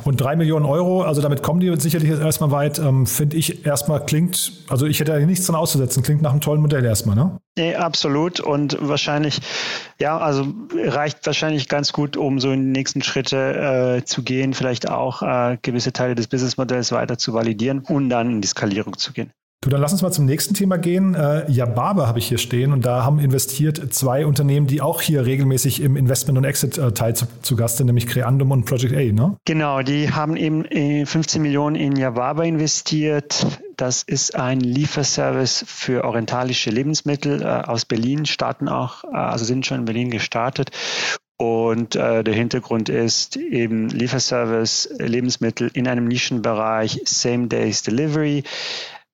Und 0.03 0.17
drei 0.17 0.35
Millionen 0.35 0.65
Euro, 0.65 1.03
also 1.03 1.21
damit 1.21 1.41
kommen 1.41 1.61
die 1.61 1.73
sicherlich 1.79 2.09
erstmal 2.09 2.51
weit, 2.51 2.77
ähm, 2.79 3.07
finde 3.07 3.37
ich 3.37 3.65
erstmal 3.65 4.05
klingt, 4.05 4.51
also 4.67 4.85
ich 4.85 4.99
hätte 4.99 5.13
da 5.13 5.19
nichts 5.19 5.45
dran 5.47 5.55
auszusetzen, 5.55 6.03
klingt 6.03 6.21
nach 6.21 6.31
einem 6.31 6.41
tollen 6.41 6.61
Modell 6.61 6.83
erstmal, 6.83 7.15
ne? 7.15 7.39
Nee, 7.57 7.75
absolut. 7.75 8.41
Und 8.41 8.77
wahrscheinlich, 8.81 9.39
ja, 9.97 10.17
also 10.17 10.45
reicht 10.75 11.25
wahrscheinlich 11.25 11.69
ganz 11.69 11.93
gut, 11.93 12.17
um 12.17 12.39
so 12.39 12.51
in 12.51 12.61
die 12.61 12.79
nächsten 12.79 13.01
Schritte 13.01 14.01
äh, 14.01 14.05
zu 14.05 14.21
gehen, 14.21 14.53
vielleicht 14.53 14.89
auch 14.89 15.21
äh, 15.21 15.57
gewisse 15.61 15.93
Teile 15.93 16.13
des 16.13 16.27
Businessmodells 16.27 16.91
weiter 16.91 17.17
zu 17.17 17.33
validieren 17.33 17.79
und 17.79 18.09
dann 18.09 18.29
in 18.29 18.41
die 18.41 18.47
Skalierung 18.47 18.97
zu 18.97 19.13
gehen. 19.13 19.31
Du, 19.65 19.71
dann 19.71 19.81
lass 19.81 19.93
uns 19.93 20.03
mal 20.03 20.11
zum 20.11 20.25
nächsten 20.25 20.53
Thema 20.53 20.77
gehen. 20.77 21.15
Äh, 21.15 21.49
Yababe 21.49 22.05
habe 22.05 22.19
ich 22.19 22.27
hier 22.27 22.37
stehen 22.37 22.71
und 22.71 22.85
da 22.85 23.03
haben 23.03 23.17
investiert 23.17 23.91
zwei 23.95 24.27
Unternehmen, 24.27 24.67
die 24.67 24.79
auch 24.79 25.01
hier 25.01 25.25
regelmäßig 25.25 25.81
im 25.81 25.95
Investment- 25.95 26.37
und 26.37 26.43
Exit-Teil 26.43 27.15
zu, 27.15 27.25
zu 27.41 27.55
Gast 27.55 27.77
sind, 27.77 27.87
nämlich 27.87 28.05
Creandum 28.05 28.51
und 28.51 28.65
Project 28.65 28.93
A, 28.93 29.11
ne? 29.11 29.37
Genau, 29.45 29.81
die 29.81 30.11
haben 30.11 30.37
eben 30.37 30.65
15 31.07 31.41
äh, 31.41 31.41
Millionen 31.41 31.75
in 31.75 31.95
Yababe 31.95 32.45
investiert. 32.45 33.43
Das 33.75 34.03
ist 34.03 34.35
ein 34.35 34.59
Lieferservice 34.59 35.65
für 35.67 36.03
orientalische 36.03 36.69
Lebensmittel 36.69 37.41
äh, 37.41 37.45
aus 37.45 37.85
Berlin, 37.85 38.27
starten 38.27 38.69
auch, 38.69 39.03
äh, 39.05 39.17
also 39.17 39.45
sind 39.45 39.65
schon 39.65 39.79
in 39.79 39.85
Berlin 39.85 40.11
gestartet 40.11 40.69
Und 41.37 41.95
äh, 41.95 42.23
der 42.23 42.33
Hintergrund 42.35 42.87
ist 42.87 43.35
eben 43.35 43.89
Lieferservice, 43.89 44.89
Lebensmittel 44.99 45.71
in 45.73 45.87
einem 45.87 46.07
Nischenbereich, 46.07 47.01
Same 47.05 47.47
Days 47.47 47.81
Delivery. 47.81 48.43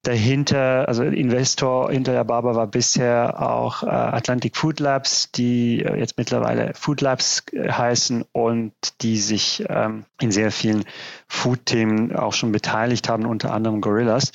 Dahinter, 0.04 0.88
also 0.88 1.04
Investor 1.04 1.92
hinter 1.92 2.14
der 2.14 2.24
Barber 2.24 2.56
war 2.56 2.66
bisher 2.66 3.40
auch 3.40 3.84
äh, 3.84 3.88
Atlantic 3.88 4.58
Food 4.58 4.80
Labs, 4.80 5.32
die 5.32 5.84
äh, 5.84 5.96
jetzt 6.00 6.18
mittlerweile 6.18 6.74
Food 6.74 7.02
Labs 7.02 7.44
äh, 7.52 7.72
heißen 7.72 8.26
und 8.32 8.74
die 9.02 9.18
sich 9.18 9.64
ähm, 9.70 10.06
in 10.20 10.32
sehr 10.32 10.52
vielen 10.52 10.86
Food-Themen 11.28 12.16
auch 12.16 12.34
schon 12.34 12.52
beteiligt 12.52 13.10
haben, 13.10 13.28
unter 13.28 13.54
anderem 13.54 13.80
Gorillas. 13.80 14.32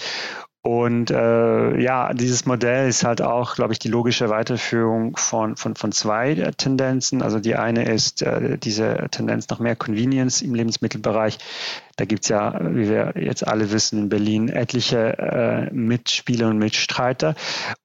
Und 0.66 1.12
äh, 1.12 1.80
ja, 1.80 2.12
dieses 2.12 2.44
Modell 2.44 2.88
ist 2.88 3.04
halt 3.04 3.22
auch, 3.22 3.54
glaube 3.54 3.72
ich, 3.72 3.78
die 3.78 3.86
logische 3.86 4.30
Weiterführung 4.30 5.16
von, 5.16 5.54
von, 5.54 5.76
von 5.76 5.92
zwei 5.92 6.34
Tendenzen. 6.56 7.22
Also 7.22 7.38
die 7.38 7.54
eine 7.54 7.84
ist 7.84 8.22
äh, 8.22 8.58
diese 8.58 9.06
Tendenz 9.12 9.48
nach 9.48 9.60
mehr 9.60 9.76
Convenience 9.76 10.42
im 10.42 10.56
Lebensmittelbereich. 10.56 11.38
Da 11.94 12.04
gibt's 12.04 12.26
ja, 12.26 12.58
wie 12.60 12.88
wir 12.88 13.14
jetzt 13.14 13.46
alle 13.46 13.70
wissen, 13.70 14.00
in 14.00 14.08
Berlin 14.08 14.48
etliche 14.48 15.16
äh, 15.16 15.72
Mitspieler 15.72 16.48
und 16.48 16.58
Mitstreiter. 16.58 17.36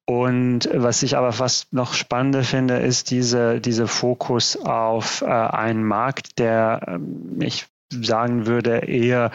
Und 0.05 0.67
was 0.73 1.03
ich 1.03 1.15
aber 1.15 1.33
fast 1.33 1.71
noch 1.73 1.93
spannender 1.93 2.41
finde, 2.41 2.77
ist 2.77 3.11
diese, 3.11 3.61
dieser 3.61 3.87
Fokus 3.87 4.57
auf 4.57 5.21
äh, 5.21 5.27
einen 5.27 5.83
Markt, 5.83 6.39
der, 6.39 6.97
äh, 7.39 7.45
ich 7.45 7.67
sagen 7.91 8.47
würde, 8.47 8.77
eher 8.87 9.31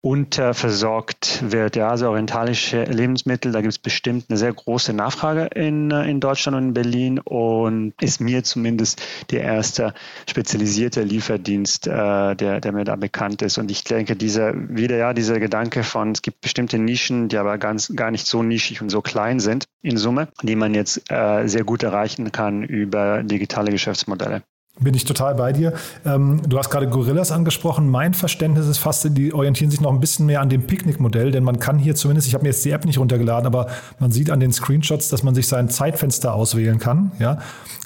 unterversorgt 0.00 1.50
wird. 1.50 1.74
Ja, 1.74 1.88
also 1.88 2.08
orientalische 2.08 2.84
Lebensmittel, 2.84 3.50
da 3.50 3.60
gibt 3.60 3.72
es 3.72 3.78
bestimmt 3.78 4.26
eine 4.28 4.38
sehr 4.38 4.52
große 4.52 4.92
Nachfrage 4.92 5.46
in, 5.54 5.90
äh, 5.90 6.08
in 6.08 6.20
Deutschland 6.20 6.56
und 6.56 6.68
in 6.68 6.74
Berlin 6.74 7.18
und 7.18 7.94
ist 8.00 8.20
mir 8.20 8.44
zumindest 8.44 9.02
der 9.30 9.42
erste 9.42 9.94
spezialisierte 10.28 11.02
Lieferdienst, 11.02 11.88
äh, 11.88 12.36
der, 12.36 12.60
der 12.60 12.72
mir 12.72 12.84
da 12.84 12.94
bekannt 12.94 13.42
ist. 13.42 13.58
Und 13.58 13.70
ich 13.72 13.82
denke, 13.82 14.14
dieser, 14.14 14.52
wieder 14.54 14.96
ja, 14.96 15.12
dieser 15.14 15.40
Gedanke 15.40 15.82
von, 15.82 16.12
es 16.12 16.22
gibt 16.22 16.42
bestimmte 16.42 16.78
Nischen, 16.78 17.28
die 17.28 17.36
aber 17.36 17.58
ganz, 17.58 17.92
gar 17.94 18.12
nicht 18.12 18.26
so 18.26 18.44
nischig 18.44 18.80
und 18.80 18.90
so 18.90 19.02
klein 19.02 19.40
sind 19.40 19.64
in 19.82 19.96
Summe, 19.96 20.28
die 20.42 20.54
man 20.56 20.74
jetzt 20.74 21.10
äh, 21.10 21.48
sehr 21.48 21.64
gut 21.64 21.82
erreichen 21.82 22.30
kann 22.30 22.62
über 22.62 23.24
digitale 23.24 23.72
Geschäftsmodelle. 23.72 24.42
Bin 24.80 24.94
ich 24.94 25.04
total 25.04 25.34
bei 25.34 25.52
dir. 25.52 25.72
Ähm, 26.06 26.40
du 26.48 26.58
hast 26.58 26.70
gerade 26.70 26.88
Gorillas 26.88 27.32
angesprochen. 27.32 27.88
Mein 27.90 28.14
Verständnis 28.14 28.66
ist 28.66 28.78
fast, 28.78 29.06
die 29.16 29.34
orientieren 29.34 29.70
sich 29.70 29.80
noch 29.80 29.92
ein 29.92 30.00
bisschen 30.00 30.26
mehr 30.26 30.40
an 30.40 30.48
dem 30.48 30.62
Picknick-Modell, 30.62 31.30
denn 31.30 31.44
man 31.44 31.58
kann 31.58 31.78
hier 31.78 31.94
zumindest, 31.94 32.28
ich 32.28 32.34
habe 32.34 32.44
mir 32.44 32.50
jetzt 32.50 32.64
die 32.64 32.70
App 32.70 32.84
nicht 32.84 32.98
runtergeladen, 32.98 33.46
aber 33.46 33.66
man 33.98 34.12
sieht 34.12 34.30
an 34.30 34.40
den 34.40 34.52
Screenshots, 34.52 35.08
dass 35.08 35.22
man 35.22 35.34
sich 35.34 35.48
sein 35.48 35.68
Zeitfenster 35.68 36.34
auswählen 36.34 36.78
kann. 36.78 37.12
Ja, 37.18 37.38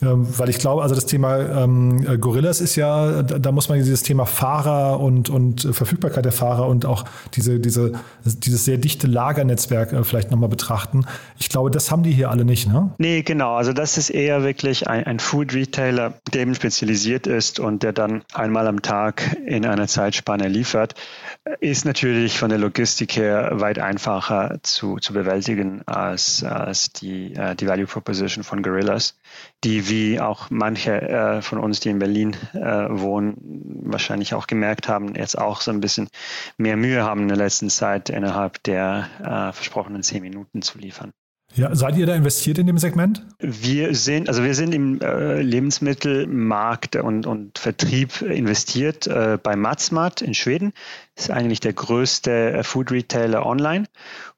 ähm, 0.02 0.26
weil 0.37 0.48
ich 0.48 0.59
glaube, 0.59 0.83
also 0.83 0.94
das 0.94 1.07
Thema 1.07 1.38
ähm, 1.38 2.20
Gorillas 2.20 2.61
ist 2.61 2.76
ja, 2.76 3.22
da, 3.22 3.52
muss 3.52 3.68
man 3.68 3.78
dieses 3.78 4.02
Thema 4.02 4.26
Fahrer 4.26 5.00
und, 5.00 5.31
und 5.31 5.68
Verfügbarkeit 5.72 6.24
der 6.24 6.33
Fahrer 6.33 6.66
und 6.66 6.87
auch 6.87 7.05
diese, 7.35 7.61
diese, 7.61 7.92
dieses 8.24 8.64
sehr 8.64 8.78
dichte 8.78 9.07
Lagernetzwerk 9.07 9.92
äh, 9.92 10.05
vielleicht 10.05 10.31
nochmal 10.31 10.48
betrachten. 10.48 11.07
Ich 11.38 11.48
glaube, 11.48 11.70
das 11.70 11.90
haben 11.90 12.02
die 12.02 12.12
hier 12.12 12.31
alle 12.31 12.44
nicht, 12.44 12.68
ne? 12.68 12.90
Nee, 12.98 13.22
genau. 13.22 13.55
Also 13.55 13.72
das 13.72 13.96
ist 13.96 14.11
eher 14.11 14.42
wirklich 14.42 14.88
ein, 14.88 15.05
ein 15.05 15.18
Food-Retailer, 15.18 16.14
dem 16.35 16.55
speziell 16.55 16.82
spezialisiert 16.83 17.29
ist 17.29 17.61
und 17.61 17.85
der 17.85 17.92
dann 17.92 18.25
einmal 18.33 18.66
am 18.66 18.83
Tag 18.83 19.37
in 19.47 19.64
einer 19.64 19.87
Zeitspanne 19.87 20.49
liefert, 20.49 20.95
ist 21.61 21.85
natürlich 21.85 22.37
von 22.37 22.49
der 22.49 22.59
Logistik 22.59 23.16
her 23.16 23.53
weit 23.61 23.79
einfacher 23.79 24.59
zu, 24.62 24.97
zu 24.97 25.12
bewältigen 25.12 25.83
als, 25.87 26.42
als 26.42 26.92
die, 26.92 27.35
äh, 27.35 27.55
die 27.55 27.68
Value 27.68 27.87
Proposition 27.87 28.42
von 28.42 28.64
Gorillas, 28.64 29.16
die 29.62 29.88
wie 29.88 30.18
auch 30.18 30.51
manche 30.51 31.01
äh, 31.03 31.40
von 31.40 31.61
uns, 31.61 31.79
die 31.79 31.90
in 31.90 32.01
Berlin 32.01 32.35
äh, 32.53 32.59
wohnen, 32.59 33.37
wahrscheinlich 33.85 34.35
auch 34.35 34.49
gemerkt 34.49 34.88
haben, 34.88 35.14
jetzt 35.14 35.38
auch 35.38 35.61
so 35.61 35.71
ein 35.71 35.81
bisschen 35.81 36.09
mehr 36.57 36.77
Mühe 36.77 37.05
haben 37.05 37.23
in 37.23 37.29
der 37.29 37.37
letzten 37.37 37.71
Zeit 37.71 38.11
innerhalb 38.11 38.61
der 38.64 39.53
versprochenen 39.53 40.03
zehn 40.03 40.23
Minuten 40.23 40.62
zu 40.62 40.79
liefern. 40.79 41.12
Ja, 41.54 41.74
seid 41.74 41.96
ihr 41.96 42.06
da 42.06 42.14
investiert 42.14 42.58
in 42.58 42.66
dem 42.66 42.78
Segment? 42.78 43.26
Wir 43.38 43.94
sind, 43.94 44.28
also 44.28 44.42
wir 44.42 44.54
sind 44.54 44.74
im 44.74 45.00
äh, 45.02 45.42
Lebensmittelmarkt 45.42 46.96
und, 46.96 47.26
und 47.26 47.58
Vertrieb 47.58 48.22
investiert 48.22 49.06
äh, 49.06 49.38
bei 49.42 49.54
Matsmat 49.54 50.22
in 50.22 50.32
Schweden. 50.32 50.72
Ist 51.14 51.30
eigentlich 51.30 51.60
der 51.60 51.74
größte 51.74 52.52
äh, 52.52 52.62
Food 52.62 52.90
Retailer 52.90 53.44
online 53.44 53.84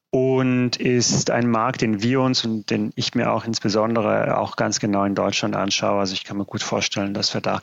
und 0.09 0.75
ist 0.75 1.29
ein 1.29 1.49
Markt, 1.49 1.81
den 1.81 2.01
wir 2.03 2.19
uns 2.19 2.43
und 2.43 2.69
den 2.69 2.91
ich 2.95 3.15
mir 3.15 3.31
auch 3.31 3.45
insbesondere 3.45 4.37
auch 4.37 4.57
ganz 4.57 4.79
genau 4.81 5.05
in 5.05 5.15
Deutschland 5.15 5.55
anschaue. 5.55 5.99
Also 5.99 6.13
ich 6.13 6.25
kann 6.25 6.37
mir 6.37 6.45
gut 6.45 6.63
vorstellen, 6.63 7.13
dass 7.13 7.33
wir 7.33 7.41
da 7.41 7.61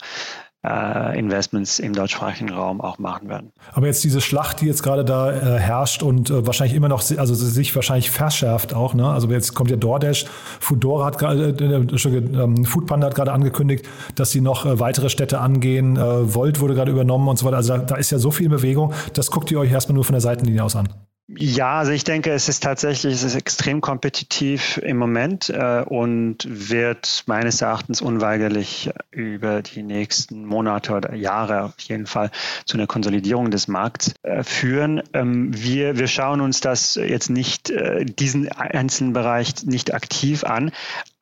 äh, 0.65 1.19
Investments 1.19 1.79
im 1.79 1.93
deutschsprachigen 1.93 2.49
Raum 2.49 2.79
auch 2.81 2.97
machen 2.97 3.27
werden. 3.29 3.51
Aber 3.73 3.87
jetzt 3.87 4.03
diese 4.03 4.21
Schlacht, 4.21 4.61
die 4.61 4.65
jetzt 4.65 4.81
gerade 4.81 5.03
da 5.03 5.31
äh, 5.31 5.59
herrscht 5.59 6.03
und 6.03 6.29
äh, 6.29 6.45
wahrscheinlich 6.45 6.75
immer 6.75 6.87
noch, 6.87 7.03
also 7.17 7.33
sich 7.33 7.75
wahrscheinlich 7.75 8.11
verschärft 8.11 8.73
auch, 8.73 8.93
ne? 8.93 9.09
Also 9.09 9.27
jetzt 9.29 9.53
kommt 9.55 9.69
ja 9.69 9.77
DoorDash, 9.77 10.25
Foodora 10.59 11.05
hat 11.05 11.17
gerade, 11.17 11.49
äh, 11.49 11.65
äh, 11.65 12.65
Foodpanda 12.65 13.07
hat 13.07 13.15
gerade 13.15 13.33
angekündigt, 13.33 13.85
dass 14.15 14.31
sie 14.31 14.41
noch 14.41 14.65
äh, 14.65 14.79
weitere 14.79 15.09
Städte 15.09 15.39
angehen. 15.39 15.97
Äh, 15.97 16.33
Volt 16.33 16.59
wurde 16.59 16.75
gerade 16.75 16.91
übernommen 16.91 17.27
und 17.27 17.37
so 17.37 17.45
weiter. 17.45 17.57
Also 17.57 17.77
da, 17.77 17.79
da 17.79 17.95
ist 17.95 18.11
ja 18.11 18.19
so 18.19 18.31
viel 18.31 18.49
Bewegung. 18.49 18.93
Das 19.13 19.31
guckt 19.31 19.51
ihr 19.51 19.59
euch 19.59 19.71
erstmal 19.71 19.95
nur 19.95 20.05
von 20.05 20.13
der 20.13 20.21
Seitenlinie 20.21 20.63
aus 20.63 20.75
an. 20.75 20.87
Ja, 21.27 21.79
also 21.79 21.93
ich 21.93 22.03
denke, 22.03 22.31
es 22.31 22.49
ist 22.49 22.63
tatsächlich, 22.63 23.13
es 23.13 23.23
ist 23.23 23.35
extrem 23.35 23.79
kompetitiv 23.79 24.77
im 24.83 24.97
Moment 24.97 25.49
äh, 25.49 25.81
und 25.87 26.39
wird 26.49 27.23
meines 27.27 27.61
Erachtens 27.61 28.01
unweigerlich 28.01 28.91
über 29.09 29.61
die 29.61 29.83
nächsten 29.83 30.45
Monate 30.45 30.93
oder 30.93 31.15
Jahre 31.15 31.63
auf 31.63 31.79
jeden 31.79 32.07
Fall 32.07 32.29
zu 32.65 32.75
einer 32.75 32.87
Konsolidierung 32.87 33.51
des 33.51 33.69
Markts 33.69 34.13
äh, 34.23 34.43
führen. 34.43 35.01
Ähm, 35.13 35.51
wir, 35.55 35.97
wir 35.97 36.07
schauen 36.07 36.41
uns 36.41 36.59
das 36.59 36.95
jetzt 36.95 37.29
nicht, 37.29 37.69
äh, 37.69 38.03
diesen 38.03 38.51
einzelnen 38.51 39.13
Bereich 39.13 39.63
nicht 39.63 39.93
aktiv 39.93 40.43
an, 40.43 40.71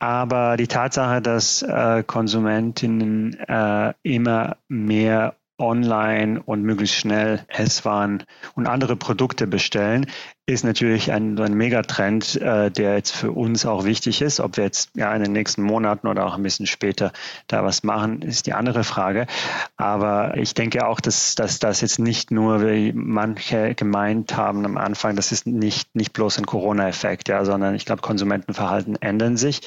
aber 0.00 0.56
die 0.56 0.66
Tatsache, 0.66 1.22
dass 1.22 1.62
äh, 1.62 2.02
Konsumentinnen 2.04 3.38
äh, 3.38 3.94
immer 4.02 4.56
mehr 4.66 5.36
online 5.62 6.42
und 6.44 6.62
möglichst 6.62 6.96
schnell 6.96 7.44
S-Waren 7.48 8.24
und 8.54 8.66
andere 8.66 8.96
Produkte 8.96 9.46
bestellen, 9.46 10.06
ist 10.44 10.64
natürlich 10.64 11.12
ein, 11.12 11.38
ein 11.38 11.54
Megatrend, 11.54 12.34
äh, 12.40 12.70
der 12.70 12.96
jetzt 12.96 13.12
für 13.12 13.30
uns 13.30 13.64
auch 13.64 13.84
wichtig 13.84 14.20
ist. 14.22 14.40
Ob 14.40 14.56
wir 14.56 14.64
jetzt 14.64 14.90
ja 14.94 15.14
in 15.14 15.22
den 15.22 15.32
nächsten 15.32 15.62
Monaten 15.62 16.08
oder 16.08 16.26
auch 16.26 16.34
ein 16.34 16.42
bisschen 16.42 16.66
später 16.66 17.12
da 17.46 17.64
was 17.64 17.84
machen, 17.84 18.22
ist 18.22 18.46
die 18.46 18.52
andere 18.52 18.82
Frage. 18.82 19.28
Aber 19.76 20.36
ich 20.36 20.54
denke 20.54 20.86
auch, 20.86 21.00
dass, 21.00 21.36
dass 21.36 21.60
das 21.60 21.80
jetzt 21.80 22.00
nicht 22.00 22.32
nur, 22.32 22.60
wie 22.66 22.92
manche 22.92 23.74
gemeint 23.76 24.36
haben 24.36 24.64
am 24.64 24.76
Anfang, 24.76 25.14
das 25.14 25.30
ist 25.30 25.46
nicht, 25.46 25.94
nicht 25.94 26.12
bloß 26.12 26.38
ein 26.38 26.46
Corona-Effekt, 26.46 27.28
ja, 27.28 27.44
sondern 27.44 27.76
ich 27.76 27.86
glaube, 27.86 28.02
Konsumentenverhalten 28.02 28.96
ändern 29.00 29.36
sich. 29.36 29.60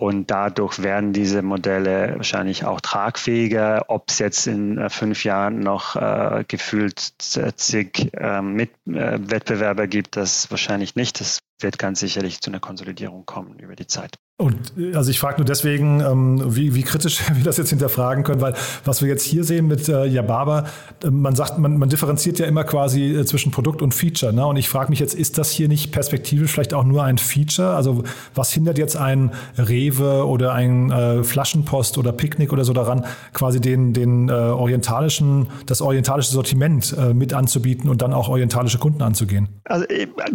Und 0.00 0.30
dadurch 0.30 0.82
werden 0.82 1.12
diese 1.12 1.42
Modelle 1.42 2.14
wahrscheinlich 2.16 2.64
auch 2.64 2.80
tragfähiger. 2.80 3.84
Ob 3.88 4.08
es 4.08 4.18
jetzt 4.18 4.46
in 4.46 4.78
äh, 4.78 4.88
fünf 4.88 5.24
Jahren 5.24 5.60
noch 5.60 5.94
äh, 5.94 6.42
gefühlt 6.48 6.98
zig 6.98 8.10
äh, 8.14 8.40
Mitwettbewerber 8.40 9.82
äh, 9.82 9.88
gibt, 9.88 10.16
das 10.16 10.50
wahrscheinlich 10.50 10.96
nicht. 10.96 11.20
Das 11.20 11.40
wird 11.62 11.78
ganz 11.78 12.00
sicherlich 12.00 12.40
zu 12.40 12.50
einer 12.50 12.60
Konsolidierung 12.60 13.26
kommen 13.26 13.58
über 13.58 13.76
die 13.76 13.86
Zeit. 13.86 14.18
Und 14.40 14.72
äh, 14.78 14.94
also 14.94 15.10
ich 15.10 15.20
frage 15.20 15.38
nur 15.38 15.44
deswegen, 15.44 16.00
ähm, 16.00 16.56
wie, 16.56 16.74
wie 16.74 16.82
kritisch 16.82 17.20
wir 17.34 17.44
das 17.44 17.58
jetzt 17.58 17.70
hinterfragen 17.70 18.24
können, 18.24 18.40
weil 18.40 18.54
was 18.84 19.02
wir 19.02 19.08
jetzt 19.08 19.22
hier 19.22 19.44
sehen 19.44 19.66
mit 19.66 19.88
äh, 19.88 20.06
Yababa, 20.06 20.66
äh, 21.04 21.10
man 21.10 21.36
sagt, 21.36 21.58
man, 21.58 21.76
man 21.76 21.88
differenziert 21.88 22.38
ja 22.38 22.46
immer 22.46 22.64
quasi 22.64 23.14
äh, 23.14 23.24
zwischen 23.26 23.52
Produkt 23.52 23.82
und 23.82 23.92
Feature. 23.92 24.32
Ne? 24.32 24.46
Und 24.46 24.56
ich 24.56 24.68
frage 24.68 24.90
mich 24.90 24.98
jetzt, 24.98 25.14
ist 25.14 25.36
das 25.36 25.50
hier 25.50 25.68
nicht 25.68 25.92
perspektivisch 25.92 26.50
vielleicht 26.50 26.72
auch 26.72 26.84
nur 26.84 27.04
ein 27.04 27.18
Feature? 27.18 27.74
Also 27.74 28.02
was 28.34 28.50
hindert 28.50 28.78
jetzt 28.78 28.96
ein 28.96 29.32
Rewe 29.58 30.26
oder 30.26 30.52
ein 30.52 30.90
Flaschenpost 31.22 31.98
oder 31.98 32.12
Picknick 32.12 32.52
oder 32.52 32.64
so 32.64 32.72
daran, 32.72 33.04
quasi 33.32 33.60
den, 33.60 33.92
den 33.92 34.30
orientalischen, 34.30 35.48
das 35.66 35.82
orientalische 35.82 36.30
Sortiment 36.30 36.96
mit 37.14 37.34
anzubieten 37.34 37.90
und 37.90 38.02
dann 38.02 38.12
auch 38.12 38.28
orientalische 38.28 38.78
Kunden 38.78 39.02
anzugehen? 39.02 39.48
Also 39.64 39.86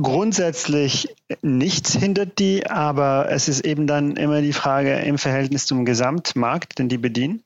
grundsätzlich 0.01 1.14
nichts 1.41 1.95
hindert 1.95 2.39
die, 2.39 2.67
aber 2.67 3.27
es 3.29 3.47
ist 3.47 3.65
eben 3.65 3.87
dann 3.87 4.15
immer 4.15 4.41
die 4.41 4.53
Frage 4.53 4.95
im 4.99 5.17
Verhältnis 5.17 5.65
zum 5.65 5.85
Gesamtmarkt, 5.85 6.79
den 6.79 6.89
die 6.89 6.97
bedienen. 6.97 7.43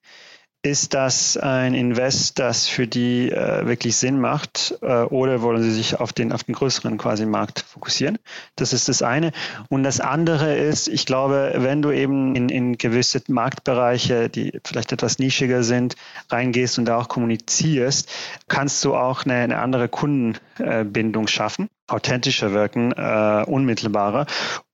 Ist 0.61 0.93
das 0.93 1.37
ein 1.37 1.73
Invest, 1.73 2.37
das 2.37 2.67
für 2.67 2.85
die 2.85 3.31
äh, 3.31 3.65
wirklich 3.65 3.95
Sinn 3.95 4.19
macht 4.19 4.77
äh, 4.81 5.03
oder 5.03 5.41
wollen 5.41 5.63
sie 5.63 5.71
sich 5.71 6.01
auf 6.01 6.11
den, 6.11 6.33
auf 6.33 6.43
den 6.43 6.53
größeren 6.53 6.97
quasi 6.97 7.25
Markt 7.25 7.61
fokussieren? 7.61 8.17
Das 8.57 8.73
ist 8.73 8.89
das 8.89 9.01
eine. 9.01 9.31
Und 9.69 9.83
das 9.83 10.01
andere 10.01 10.57
ist, 10.57 10.89
ich 10.89 11.05
glaube, 11.05 11.53
wenn 11.55 11.81
du 11.81 11.91
eben 11.91 12.35
in, 12.35 12.49
in 12.49 12.77
gewisse 12.77 13.21
Marktbereiche, 13.29 14.27
die 14.27 14.59
vielleicht 14.65 14.91
etwas 14.91 15.17
nischiger 15.17 15.63
sind, 15.63 15.95
reingehst 16.29 16.77
und 16.77 16.83
da 16.83 16.97
auch 16.97 17.07
kommunizierst, 17.07 18.11
kannst 18.49 18.83
du 18.83 18.95
auch 18.95 19.23
eine, 19.23 19.35
eine 19.35 19.59
andere 19.59 19.87
Kundenbindung 19.87 21.27
schaffen. 21.27 21.69
Authentischer 21.91 22.53
wirken, 22.53 22.91
äh, 22.91 23.43
unmittelbarer. 23.45 24.25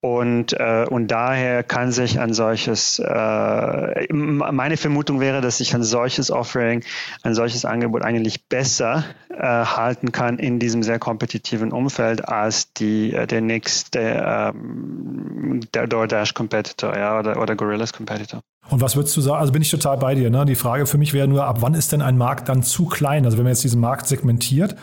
Und, 0.02 0.54
äh, 0.54 0.86
und 0.88 1.08
daher 1.08 1.64
kann 1.64 1.92
sich 1.92 2.20
ein 2.20 2.34
solches, 2.34 3.00
äh, 3.00 4.14
meine 4.14 4.78
Vermutung 4.78 5.20
wäre, 5.20 5.42
dass 5.42 5.58
sich 5.58 5.74
ein 5.74 5.84
solches 5.84 6.30
Offering, 6.30 6.84
ein 7.24 7.34
solches 7.34 7.66
Angebot 7.66 8.04
eigentlich 8.04 8.48
besser 8.48 9.04
äh, 9.30 9.42
halten 9.42 10.12
kann 10.12 10.38
in 10.38 10.60
diesem 10.60 10.84
sehr 10.84 11.00
kompetitiven 11.00 11.72
Umfeld 11.72 12.28
als 12.28 12.72
die, 12.74 13.14
äh, 13.14 13.26
der 13.26 13.42
nächste, 13.42 14.00
ähm, 14.00 15.62
der 15.74 15.88
DoorDash-Competitor 15.88 16.96
ja, 16.96 17.20
oder, 17.20 17.42
oder 17.42 17.56
Gorillas-Competitor. 17.56 18.42
Und 18.70 18.82
was 18.82 18.96
würdest 18.96 19.16
du 19.16 19.22
sagen? 19.22 19.40
Also 19.40 19.54
bin 19.54 19.62
ich 19.62 19.70
total 19.70 19.98
bei 19.98 20.16
dir. 20.16 20.30
Ne? 20.30 20.46
Die 20.46 20.56
Frage 20.56 20.86
für 20.86 20.98
mich 20.98 21.14
wäre 21.14 21.28
nur, 21.28 21.46
ab 21.46 21.58
wann 21.62 21.76
ist 21.76 21.92
denn 21.92 22.02
ein 22.02 22.18
Markt 22.18 22.50
dann 22.50 22.64
zu 22.64 22.86
klein? 22.86 23.26
Also 23.26 23.38
wenn 23.38 23.44
man 23.44 23.52
jetzt 23.52 23.64
diesen 23.64 23.80
Markt 23.80 24.08
segmentiert, 24.08 24.76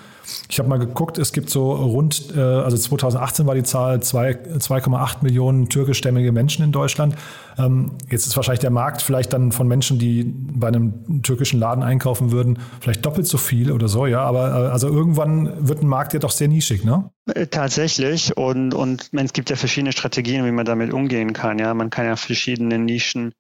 ich 0.49 0.59
habe 0.59 0.69
mal 0.69 0.79
geguckt, 0.79 1.19
es 1.19 1.33
gibt 1.33 1.51
so 1.51 1.73
rund, 1.73 2.33
äh, 2.37 2.41
also 2.41 2.77
2018 2.77 3.47
war 3.47 3.55
die 3.55 3.63
Zahl 3.65 3.99
2,8 3.99 5.17
Millionen 5.23 5.69
türkischstämmige 5.69 6.33
Menschen 6.33 6.65
in 6.65 6.73
Deutschland. 6.73 7.17
Ähm, 7.59 7.93
jetzt 8.09 8.27
ist 8.27 8.37
wahrscheinlich 8.37 8.61
der 8.61 8.71
Markt 8.71 9.03
vielleicht 9.03 9.33
dann 9.33 9.53
von 9.53 9.69
Menschen, 9.69 9.99
die 9.99 10.25
bei 10.25 10.69
einem 10.69 11.23
türkischen 11.23 11.59
Laden 11.59 11.83
einkaufen 11.83 12.33
würden, 12.33 12.59
vielleicht 12.81 13.05
doppelt 13.05 13.27
so 13.27 13.37
viel 13.37 13.73
oder 13.73 13.89
so, 13.89 14.07
ja. 14.07 14.23
Aber 14.23 14.49
äh, 14.49 14.71
also 14.71 14.89
irgendwann 14.89 15.69
wird 15.69 15.83
ein 15.83 15.89
Markt 15.89 16.13
ja 16.13 16.21
doch 16.21 16.31
sehr 16.31 16.49
nischig, 16.49 16.85
ne? 16.85 17.11
Äh, 17.35 17.47
tatsächlich. 17.47 18.37
Und, 18.37 18.75
und 18.75 19.11
es 19.13 19.33
gibt 19.33 19.51
ja 19.51 19.57
verschiedene 19.57 19.93
Strategien, 19.93 20.45
wie 20.45 20.53
man 20.53 20.65
damit 20.65 20.93
umgehen 20.93 21.33
kann. 21.33 21.59
Ja, 21.59 21.75
man 21.75 21.91
kann 21.91 22.07
ja 22.07 22.17
verschiedene 22.17 22.79
Nischen 22.79 23.35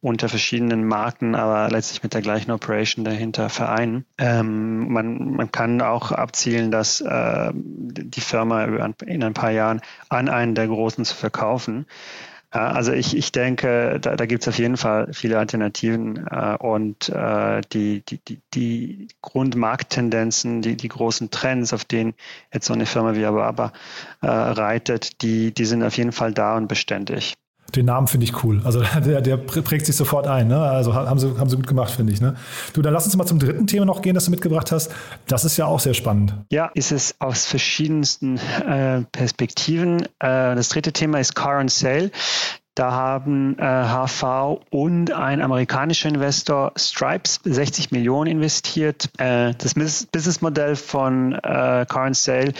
unter 0.00 0.28
verschiedenen 0.28 0.86
Marken, 0.86 1.34
aber 1.34 1.68
letztlich 1.70 2.02
mit 2.02 2.14
der 2.14 2.22
gleichen 2.22 2.50
Operation 2.50 3.04
dahinter 3.04 3.48
vereinen. 3.48 4.04
Ähm, 4.18 4.92
man, 4.92 5.32
man 5.32 5.50
kann 5.50 5.80
auch 5.80 6.12
abzielen, 6.12 6.70
dass 6.70 7.00
äh, 7.00 7.52
die 7.54 8.20
Firma 8.20 8.64
in 9.04 9.24
ein 9.24 9.34
paar 9.34 9.50
Jahren 9.50 9.80
an 10.08 10.28
einen 10.28 10.54
der 10.54 10.68
Großen 10.68 11.04
zu 11.04 11.14
verkaufen. 11.14 11.86
Äh, 12.52 12.58
also 12.58 12.92
ich, 12.92 13.16
ich 13.16 13.32
denke, 13.32 13.98
da, 14.00 14.16
da 14.16 14.26
gibt 14.26 14.42
es 14.42 14.48
auf 14.48 14.58
jeden 14.58 14.76
Fall 14.76 15.12
viele 15.12 15.38
Alternativen 15.38 16.26
äh, 16.26 16.56
und 16.58 17.08
äh, 17.08 17.60
die, 17.72 18.02
die, 18.02 18.18
die, 18.18 18.40
die 18.54 19.08
Grundmarkttendenzen, 19.22 20.62
die, 20.62 20.76
die 20.76 20.88
großen 20.88 21.30
Trends, 21.30 21.72
auf 21.72 21.84
denen 21.84 22.14
jetzt 22.52 22.66
so 22.66 22.74
eine 22.74 22.86
Firma 22.86 23.14
wie 23.14 23.24
Ababa 23.24 23.72
äh, 24.22 24.26
reitet, 24.26 25.22
die, 25.22 25.52
die 25.52 25.64
sind 25.64 25.82
auf 25.82 25.96
jeden 25.96 26.12
Fall 26.12 26.32
da 26.32 26.56
und 26.56 26.68
beständig. 26.68 27.36
Den 27.74 27.86
Namen 27.86 28.06
finde 28.06 28.24
ich 28.24 28.44
cool. 28.44 28.60
Also 28.64 28.82
der, 29.04 29.20
der 29.20 29.36
prägt 29.36 29.86
sich 29.86 29.96
sofort 29.96 30.26
ein. 30.26 30.48
Ne? 30.48 30.60
Also 30.60 30.94
haben 30.94 31.18
sie, 31.18 31.38
haben 31.38 31.50
sie 31.50 31.56
gut 31.56 31.66
gemacht, 31.66 31.90
finde 31.90 32.12
ich. 32.12 32.20
Ne? 32.20 32.36
Du, 32.72 32.82
dann 32.82 32.92
lass 32.92 33.04
uns 33.04 33.16
mal 33.16 33.26
zum 33.26 33.38
dritten 33.38 33.66
Thema 33.66 33.84
noch 33.84 34.02
gehen, 34.02 34.14
das 34.14 34.26
du 34.26 34.30
mitgebracht 34.30 34.72
hast. 34.72 34.92
Das 35.26 35.44
ist 35.44 35.56
ja 35.56 35.66
auch 35.66 35.80
sehr 35.80 35.94
spannend. 35.94 36.34
Ja, 36.50 36.70
ist 36.74 36.92
es 36.92 37.16
aus 37.18 37.44
verschiedensten 37.46 38.38
äh, 38.38 39.02
Perspektiven. 39.12 40.02
Äh, 40.02 40.54
das 40.54 40.68
dritte 40.68 40.92
Thema 40.92 41.18
ist 41.18 41.34
Car 41.34 41.60
on 41.60 41.68
Sale. 41.68 42.10
Da 42.76 42.92
haben 42.92 43.58
äh, 43.58 43.62
HV 43.62 44.60
und 44.68 45.10
ein 45.10 45.40
amerikanischer 45.40 46.10
Investor 46.10 46.72
Stripes 46.76 47.40
60 47.42 47.90
Millionen 47.90 48.30
investiert. 48.30 49.08
Äh, 49.16 49.54
das 49.54 49.72
Businessmodell 49.72 50.76
von 50.76 51.32
äh, 51.32 51.86
Car 51.88 52.12
Sale 52.12 52.52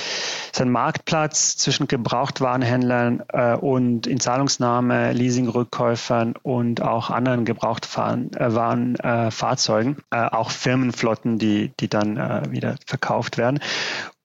ist 0.50 0.62
ein 0.62 0.70
Marktplatz 0.70 1.58
zwischen 1.58 1.86
Gebrauchtwarenhändlern 1.86 3.24
äh, 3.28 3.56
und 3.56 4.06
Inzahlungsnahme, 4.06 5.12
Leasingrückkäufern 5.12 6.32
und 6.42 6.80
auch 6.80 7.10
anderen 7.10 7.44
Gebrauchtwarenfahrzeugen, 7.44 9.98
äh, 10.10 10.16
äh, 10.16 10.28
auch 10.30 10.50
Firmenflotten, 10.50 11.38
die, 11.38 11.72
die 11.78 11.88
dann 11.88 12.16
äh, 12.16 12.50
wieder 12.50 12.76
verkauft 12.86 13.36
werden. 13.36 13.60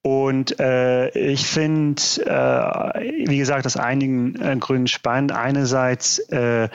Und 0.03 0.59
äh, 0.59 1.09
ich 1.09 1.45
finde, 1.45 2.01
äh, 2.25 3.27
wie 3.27 3.37
gesagt, 3.37 3.65
aus 3.65 3.77
einigen 3.77 4.35
äh, 4.41 4.55
Gründen 4.57 4.87
spannend. 4.87 5.31
Einerseits, 5.31 6.17
äh, 6.29 6.69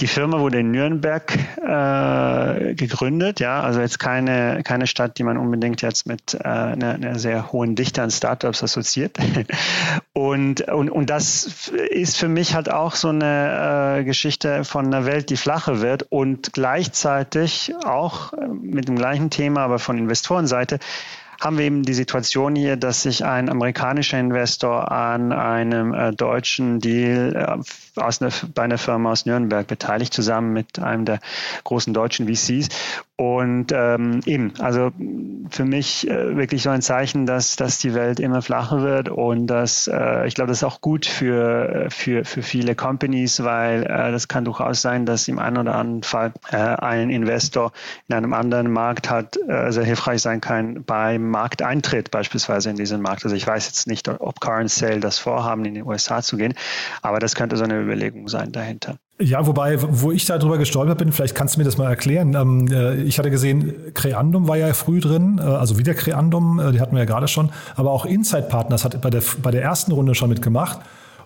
die 0.00 0.06
Firma 0.06 0.38
wurde 0.38 0.60
in 0.60 0.70
Nürnberg 0.70 1.36
äh, 1.56 2.74
gegründet, 2.74 3.40
ja, 3.40 3.60
also 3.62 3.80
jetzt 3.80 3.98
keine, 3.98 4.62
keine 4.62 4.86
Stadt, 4.86 5.18
die 5.18 5.24
man 5.24 5.36
unbedingt 5.36 5.82
jetzt 5.82 6.06
mit 6.06 6.34
äh, 6.34 6.44
einer, 6.46 6.94
einer 6.94 7.18
sehr 7.18 7.50
hohen 7.50 7.74
Dichte 7.74 8.00
an 8.00 8.12
Startups 8.12 8.62
assoziiert. 8.62 9.18
und, 10.12 10.60
und, 10.68 10.88
und 10.88 11.10
das 11.10 11.72
ist 11.90 12.16
für 12.16 12.28
mich 12.28 12.54
halt 12.54 12.70
auch 12.70 12.94
so 12.94 13.08
eine 13.08 13.98
äh, 13.98 14.04
Geschichte 14.04 14.62
von 14.62 14.86
einer 14.86 15.04
Welt, 15.04 15.30
die 15.30 15.36
flacher 15.36 15.80
wird 15.80 16.06
und 16.10 16.52
gleichzeitig 16.52 17.74
auch 17.84 18.32
äh, 18.34 18.46
mit 18.46 18.86
dem 18.86 18.94
gleichen 18.94 19.30
Thema, 19.30 19.62
aber 19.62 19.80
von 19.80 19.98
Investorenseite, 19.98 20.78
haben 21.40 21.58
wir 21.58 21.64
eben 21.64 21.82
die 21.82 21.94
Situation 21.94 22.56
hier, 22.56 22.76
dass 22.76 23.02
sich 23.02 23.24
ein 23.24 23.48
amerikanischer 23.48 24.18
Investor 24.18 24.90
an 24.90 25.32
einem 25.32 25.94
äh, 25.94 26.12
deutschen 26.12 26.80
Deal 26.80 27.34
äh, 27.36 27.62
aus 27.98 28.22
einer, 28.22 28.32
bei 28.54 28.62
einer 28.62 28.78
Firma 28.78 29.12
aus 29.12 29.26
Nürnberg 29.26 29.66
beteiligt, 29.66 30.12
zusammen 30.12 30.52
mit 30.52 30.78
einem 30.78 31.04
der 31.04 31.20
großen 31.64 31.92
deutschen 31.92 32.28
VCs. 32.28 32.68
Und 33.20 33.72
ähm, 33.72 34.20
eben, 34.26 34.52
also 34.60 34.92
für 35.50 35.64
mich 35.64 36.08
äh, 36.08 36.36
wirklich 36.36 36.62
so 36.62 36.70
ein 36.70 36.82
Zeichen, 36.82 37.26
dass, 37.26 37.56
dass 37.56 37.80
die 37.80 37.92
Welt 37.92 38.20
immer 38.20 38.42
flacher 38.42 38.82
wird 38.82 39.08
und 39.08 39.48
dass 39.48 39.88
äh, 39.92 40.28
ich 40.28 40.36
glaube, 40.36 40.46
das 40.46 40.58
ist 40.58 40.64
auch 40.64 40.80
gut 40.80 41.04
für, 41.04 41.86
für, 41.88 42.24
für 42.24 42.42
viele 42.42 42.76
Companies, 42.76 43.42
weil 43.42 43.82
äh, 43.82 44.12
das 44.12 44.28
kann 44.28 44.44
durchaus 44.44 44.82
sein, 44.82 45.04
dass 45.04 45.26
im 45.26 45.40
einen 45.40 45.58
oder 45.58 45.74
anderen 45.74 46.04
Fall 46.04 46.32
äh, 46.52 46.56
ein 46.56 47.10
Investor 47.10 47.72
in 48.06 48.14
einem 48.14 48.34
anderen 48.34 48.70
Markt 48.70 49.10
hat, 49.10 49.36
äh, 49.48 49.72
sehr 49.72 49.82
hilfreich 49.82 50.22
sein 50.22 50.40
kann 50.40 50.84
beim 50.84 51.28
Markteintritt 51.28 52.12
beispielsweise 52.12 52.70
in 52.70 52.76
diesen 52.76 53.02
Markt. 53.02 53.24
Also 53.24 53.34
ich 53.34 53.44
weiß 53.44 53.66
jetzt 53.66 53.88
nicht, 53.88 54.08
ob 54.08 54.40
Current 54.40 54.70
Sale 54.70 55.00
das 55.00 55.18
vorhaben, 55.18 55.64
in 55.64 55.74
den 55.74 55.84
USA 55.84 56.22
zu 56.22 56.36
gehen, 56.36 56.54
aber 57.02 57.18
das 57.18 57.34
könnte 57.34 57.56
so 57.56 57.64
eine 57.64 57.87
Überlegung 57.88 58.28
sein 58.28 58.52
dahinter. 58.52 58.96
Ja, 59.20 59.46
wobei, 59.46 59.78
wo 59.80 60.12
ich 60.12 60.26
da 60.26 60.38
drüber 60.38 60.58
gestolpert 60.58 60.98
bin, 60.98 61.10
vielleicht 61.10 61.34
kannst 61.34 61.56
du 61.56 61.58
mir 61.58 61.64
das 61.64 61.76
mal 61.76 61.88
erklären. 61.88 62.34
Ähm, 62.34 62.68
äh, 62.70 63.02
ich 63.02 63.18
hatte 63.18 63.30
gesehen, 63.30 63.74
Creandum 63.94 64.46
war 64.46 64.56
ja 64.56 64.72
früh 64.74 65.00
drin, 65.00 65.40
äh, 65.40 65.42
also 65.42 65.76
wieder 65.76 65.94
Creandum, 65.94 66.60
äh, 66.60 66.70
die 66.70 66.80
hatten 66.80 66.94
wir 66.94 67.00
ja 67.00 67.04
gerade 67.04 67.26
schon, 67.26 67.50
aber 67.74 67.90
auch 67.90 68.06
Inside 68.06 68.44
Partners 68.48 68.84
hat 68.84 69.00
bei 69.00 69.10
der, 69.10 69.22
bei 69.42 69.50
der 69.50 69.62
ersten 69.62 69.90
Runde 69.90 70.14
schon 70.14 70.28
mitgemacht 70.28 70.78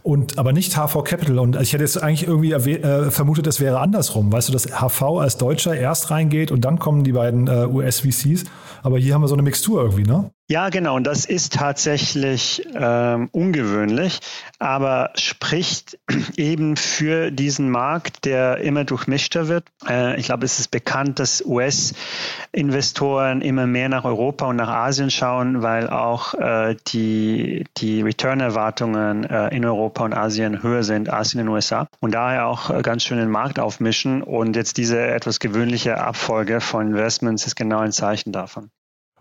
und 0.03 0.38
aber 0.38 0.53
nicht 0.53 0.77
HV 0.77 1.05
Capital. 1.05 1.38
Und 1.38 1.61
ich 1.61 1.72
hätte 1.72 1.85
jetzt 1.85 2.03
eigentlich 2.03 2.27
irgendwie 2.27 2.53
äh, 2.72 3.11
vermutet, 3.11 3.46
es 3.46 3.61
wäre 3.61 3.81
andersrum. 3.81 4.33
Weißt 4.33 4.48
du, 4.48 4.53
dass 4.53 4.66
HV 4.66 5.03
als 5.20 5.37
Deutscher 5.37 5.77
erst 5.77 6.11
reingeht 6.11 6.51
und 6.51 6.64
dann 6.64 6.79
kommen 6.79 7.05
die 7.05 7.12
beiden 7.12 7.46
äh, 7.46 7.66
US-VCs. 7.66 8.44
Aber 8.83 8.99
hier 8.99 9.14
haben 9.14 9.23
wir 9.23 9.29
so 9.29 9.35
eine 9.35 9.42
Mixtur 9.42 9.83
irgendwie, 9.83 10.05
ne? 10.05 10.31
Ja, 10.53 10.68
genau. 10.68 10.97
Und 10.97 11.05
das 11.07 11.25
ist 11.25 11.55
tatsächlich 11.55 12.66
ähm, 12.75 13.31
ungewöhnlich, 13.33 14.18
aber 14.59 15.11
spricht 15.14 15.99
eben 16.37 16.77
für 16.77 17.31
diesen 17.31 17.71
Markt, 17.71 18.25
der 18.27 18.59
immer 18.59 18.85
durchmischter 18.85 19.49
wird. 19.49 19.64
Äh, 19.88 20.18
ich 20.21 20.27
glaube, 20.27 20.45
es 20.45 20.59
ist 20.59 20.71
bekannt, 20.71 21.21
dass 21.21 21.42
US-Investoren 21.47 23.40
immer 23.40 23.66
mehr 23.66 23.88
nach 23.88 24.05
Europa 24.05 24.47
und 24.47 24.57
nach 24.57 24.68
Asien 24.68 25.11
schauen, 25.11 25.62
weil 25.62 25.88
auch 25.88 26.35
äh, 26.35 26.77
die, 26.88 27.64
die 27.79 28.03
Return-Erwartungen 28.03 29.25
äh, 29.25 29.57
in 29.57 29.64
Europa 29.64 30.05
und 30.05 30.12
Asien 30.12 30.62
höher 30.62 30.83
sind 30.83 31.09
als 31.09 31.33
in 31.33 31.38
den 31.38 31.49
USA 31.49 31.87
und 32.01 32.12
daher 32.12 32.49
auch 32.49 32.68
äh, 32.68 32.83
ganz 32.83 33.05
schön 33.05 33.18
den 33.18 33.31
Markt 33.31 33.61
aufmischen. 33.61 34.23
Und 34.23 34.57
jetzt 34.57 34.77
diese 34.77 35.01
etwas 35.01 35.38
gewöhnliche 35.38 35.99
Abfolge 35.99 36.61
von 36.61 36.88
Investments 36.88 37.47
ist 37.47 37.55
genau 37.55 37.79
ein 37.79 37.92
Zeichen 37.92 38.33
davon. 38.33 38.72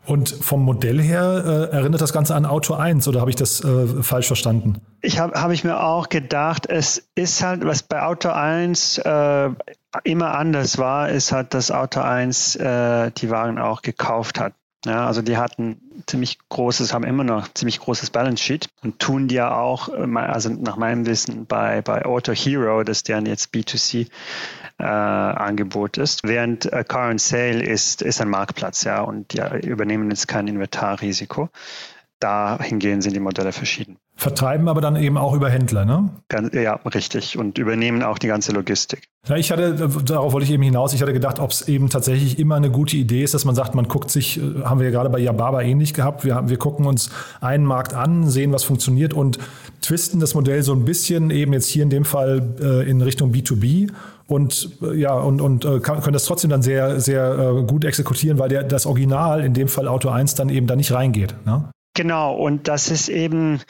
Und 0.06 0.30
vom 0.30 0.64
Modell 0.64 1.00
her 1.00 1.70
äh, 1.72 1.76
erinnert 1.76 2.02
das 2.02 2.12
Ganze 2.12 2.34
an 2.34 2.46
Auto 2.46 2.74
1 2.74 3.08
oder 3.08 3.22
habe 3.22 3.30
ich 3.30 3.36
das 3.36 3.64
äh, 3.64 4.02
falsch 4.02 4.28
verstanden? 4.28 4.82
Ich 5.02 5.20
habe 5.20 5.40
hab 5.40 5.52
ich 5.52 5.64
mir 5.64 5.84
auch 5.84 6.10
gedacht, 6.10 6.68
es 6.68 7.08
ist 7.14 7.44
halt, 7.44 7.64
was 7.66 7.84
bei 7.84 8.02
Auto 8.02 8.30
1 8.30 8.98
äh, 8.98 9.50
immer 10.04 10.34
anders 10.34 10.78
war, 10.80 11.10
ist 11.10 11.32
halt, 11.32 11.54
dass 11.54 11.70
Auto 11.70 12.02
1 12.02 12.56
äh, 12.56 13.12
die 13.12 13.30
Waren 13.30 13.60
auch 13.60 13.84
gekauft 13.84 14.40
hat. 14.40 14.54
Ja, 14.86 15.06
also 15.06 15.22
die 15.22 15.38
hatten 15.38 15.80
ziemlich 16.08 16.40
großes, 16.50 16.92
haben 16.92 17.04
immer 17.04 17.24
noch 17.24 17.54
ziemlich 17.54 17.80
großes 17.80 18.10
Balance 18.10 18.42
Sheet 18.44 18.68
und 18.82 18.98
tun 18.98 19.28
die 19.28 19.36
ja 19.36 19.56
auch, 19.56 19.90
äh, 19.90 20.08
also 20.18 20.50
nach 20.50 20.76
meinem 20.76 21.06
Wissen 21.06 21.46
bei, 21.46 21.84
bei 21.84 22.04
Auto 22.04 22.32
Hero, 22.32 22.84
das 22.84 23.04
deren 23.04 23.28
jetzt 23.28 23.54
B2C 23.54 24.08
äh, 24.80 24.84
Angebot 24.84 25.98
ist. 25.98 26.24
Während 26.24 26.66
äh, 26.74 26.84
Car 26.84 27.12
and 27.12 27.22
Sale 27.22 27.62
ist, 27.62 28.02
ist 28.02 28.22
ein 28.22 28.30
Marktplatz, 28.30 28.84
ja, 28.84 29.02
und 29.02 29.34
die 29.34 29.68
übernehmen 29.68 30.10
jetzt 30.10 30.28
kein 30.28 30.48
Inventarrisiko. 30.48 31.50
Dahingehend 32.22 33.02
sind 33.02 33.16
die 33.16 33.20
Modelle 33.20 33.52
verschieden. 33.52 33.98
Vertreiben 34.16 34.70
aber 34.70 34.82
dann 34.82 34.96
eben 34.96 35.18
auch 35.18 35.34
über 35.34 35.50
Händler, 35.50 35.84
ne? 35.84 36.10
Ja, 36.54 36.76
richtig. 36.76 37.40
Und 37.40 37.58
übernehmen 37.58 38.04
auch 38.04 38.20
die 38.20 38.28
ganze 38.28 38.52
Logistik. 38.52 39.08
Ja, 39.28 39.36
ich 39.36 39.52
hatte, 39.52 39.90
darauf 40.06 40.32
wollte 40.32 40.46
ich 40.46 40.52
eben 40.52 40.62
hinaus, 40.62 40.94
ich 40.94 41.02
hatte 41.02 41.14
gedacht, 41.14 41.40
ob 41.40 41.50
es 41.50 41.68
eben 41.68 41.90
tatsächlich 41.90 42.38
immer 42.38 42.56
eine 42.56 42.70
gute 42.70 42.98
Idee 42.98 43.24
ist, 43.24 43.34
dass 43.34 43.46
man 43.46 43.56
sagt, 43.56 43.74
man 43.74 43.88
guckt 43.88 44.12
sich, 44.12 44.38
äh, 44.38 44.62
haben 44.64 44.80
wir 44.80 44.86
ja 44.86 44.92
gerade 44.92 45.10
bei 45.10 45.18
Yababa 45.18 45.62
ähnlich 45.62 45.96
gehabt, 45.96 46.24
wir, 46.24 46.48
wir 46.48 46.58
gucken 46.58 46.86
uns 46.86 47.10
einen 47.40 47.66
Markt 47.66 47.96
an, 47.96 48.30
sehen, 48.30 48.52
was 48.52 48.64
funktioniert 48.64 49.16
und 49.16 49.40
twisten 49.82 50.20
das 50.20 50.36
Modell 50.36 50.62
so 50.62 50.74
ein 50.74 50.86
bisschen 50.86 51.32
eben 51.32 51.54
jetzt 51.54 51.68
hier 51.68 51.82
in 51.82 51.90
dem 51.90 52.06
Fall 52.06 52.56
äh, 52.62 52.88
in 52.88 53.02
Richtung 53.02 53.32
B2B 53.32 53.92
und 54.28 54.70
äh, 54.84 54.96
ja 54.96 55.14
und, 55.14 55.42
und 55.42 55.64
kann, 55.82 56.02
können 56.02 56.14
das 56.14 56.26
trotzdem 56.26 56.52
dann 56.52 56.62
sehr 56.62 57.00
sehr 57.00 57.64
gut 57.66 57.86
exekutieren, 57.86 58.38
weil 58.38 58.50
der 58.50 58.64
das 58.64 58.86
Original 58.86 59.44
in 59.44 59.56
dem 59.56 59.68
Fall 59.68 59.88
Auto 59.88 60.10
1 60.10 60.36
dann 60.36 60.50
eben 60.50 60.68
da 60.68 60.76
nicht 60.76 60.92
reingeht. 60.92 61.36
Ne? 61.46 61.72
Genau, 61.94 62.36
und 62.36 62.68
das 62.68 62.90
ist 62.90 63.10
eben, 63.10 63.62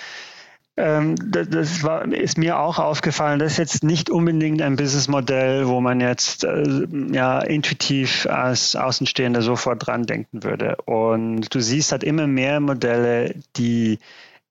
ähm, 0.78 1.16
das, 1.32 1.50
das 1.50 1.84
war, 1.84 2.06
ist 2.12 2.38
mir 2.38 2.60
auch 2.60 2.78
aufgefallen, 2.78 3.40
das 3.40 3.54
ist 3.54 3.58
jetzt 3.58 3.84
nicht 3.84 4.10
unbedingt 4.10 4.62
ein 4.62 4.76
Businessmodell, 4.76 5.68
wo 5.68 5.82
man 5.82 6.00
jetzt 6.02 6.44
äh, 6.44 6.88
ja, 7.12 7.40
intuitiv 7.42 8.28
als 8.28 8.76
Außenstehender 8.76 9.42
sofort 9.42 9.88
dran 9.88 10.06
denken 10.06 10.44
würde. 10.44 10.78
Und 10.86 11.54
du 11.54 11.60
siehst 11.60 11.92
halt 11.92 12.04
immer 12.04 12.28
mehr 12.28 12.60
Modelle, 12.60 13.36
die 13.58 14.00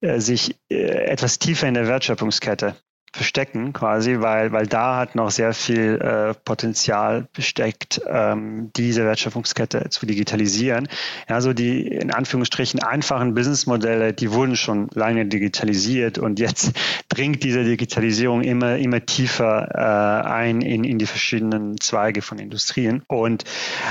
äh, 0.00 0.18
sich 0.18 0.56
äh, 0.68 0.76
etwas 1.06 1.38
tiefer 1.38 1.68
in 1.68 1.74
der 1.74 1.86
Wertschöpfungskette 1.86 2.74
verstecken 3.12 3.72
quasi, 3.72 4.20
weil, 4.20 4.52
weil 4.52 4.66
da 4.66 4.96
hat 4.96 5.16
noch 5.16 5.30
sehr 5.30 5.52
viel 5.52 6.00
äh, 6.00 6.34
Potenzial 6.44 7.26
besteckt, 7.32 8.00
ähm, 8.06 8.70
diese 8.76 9.04
Wertschöpfungskette 9.04 9.88
zu 9.90 10.06
digitalisieren. 10.06 10.88
Ja, 11.28 11.40
so 11.40 11.52
die 11.52 11.86
in 11.88 12.12
Anführungsstrichen 12.12 12.80
einfachen 12.82 13.34
Businessmodelle, 13.34 14.12
die 14.12 14.32
wurden 14.32 14.54
schon 14.54 14.88
lange 14.94 15.26
digitalisiert 15.26 16.18
und 16.18 16.38
jetzt 16.38 16.72
dringt 17.08 17.42
diese 17.42 17.64
Digitalisierung 17.64 18.42
immer, 18.42 18.76
immer 18.76 19.04
tiefer 19.04 19.68
äh, 19.74 20.28
ein 20.28 20.60
in, 20.60 20.84
in 20.84 20.98
die 20.98 21.06
verschiedenen 21.06 21.80
Zweige 21.80 22.22
von 22.22 22.38
Industrien. 22.38 23.02
Und 23.08 23.44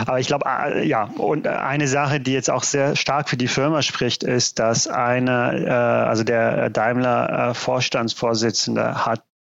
aber 0.05 0.19
ich 0.19 0.27
glaube, 0.27 0.45
äh, 0.47 0.87
ja, 0.87 1.03
und 1.17 1.45
eine 1.45 1.87
Sache, 1.87 2.21
die 2.21 2.31
jetzt 2.31 2.49
auch 2.49 2.63
sehr 2.63 2.95
stark 2.95 3.29
für 3.29 3.37
die 3.37 3.47
Firma 3.47 3.81
spricht, 3.81 4.23
ist, 4.23 4.59
dass 4.59 4.87
einer, 4.87 5.53
äh, 5.53 5.69
also 5.69 6.23
der 6.23 6.69
Daimler 6.69 7.49
äh, 7.49 7.53
Vorstandsvorsitzende 7.53 9.05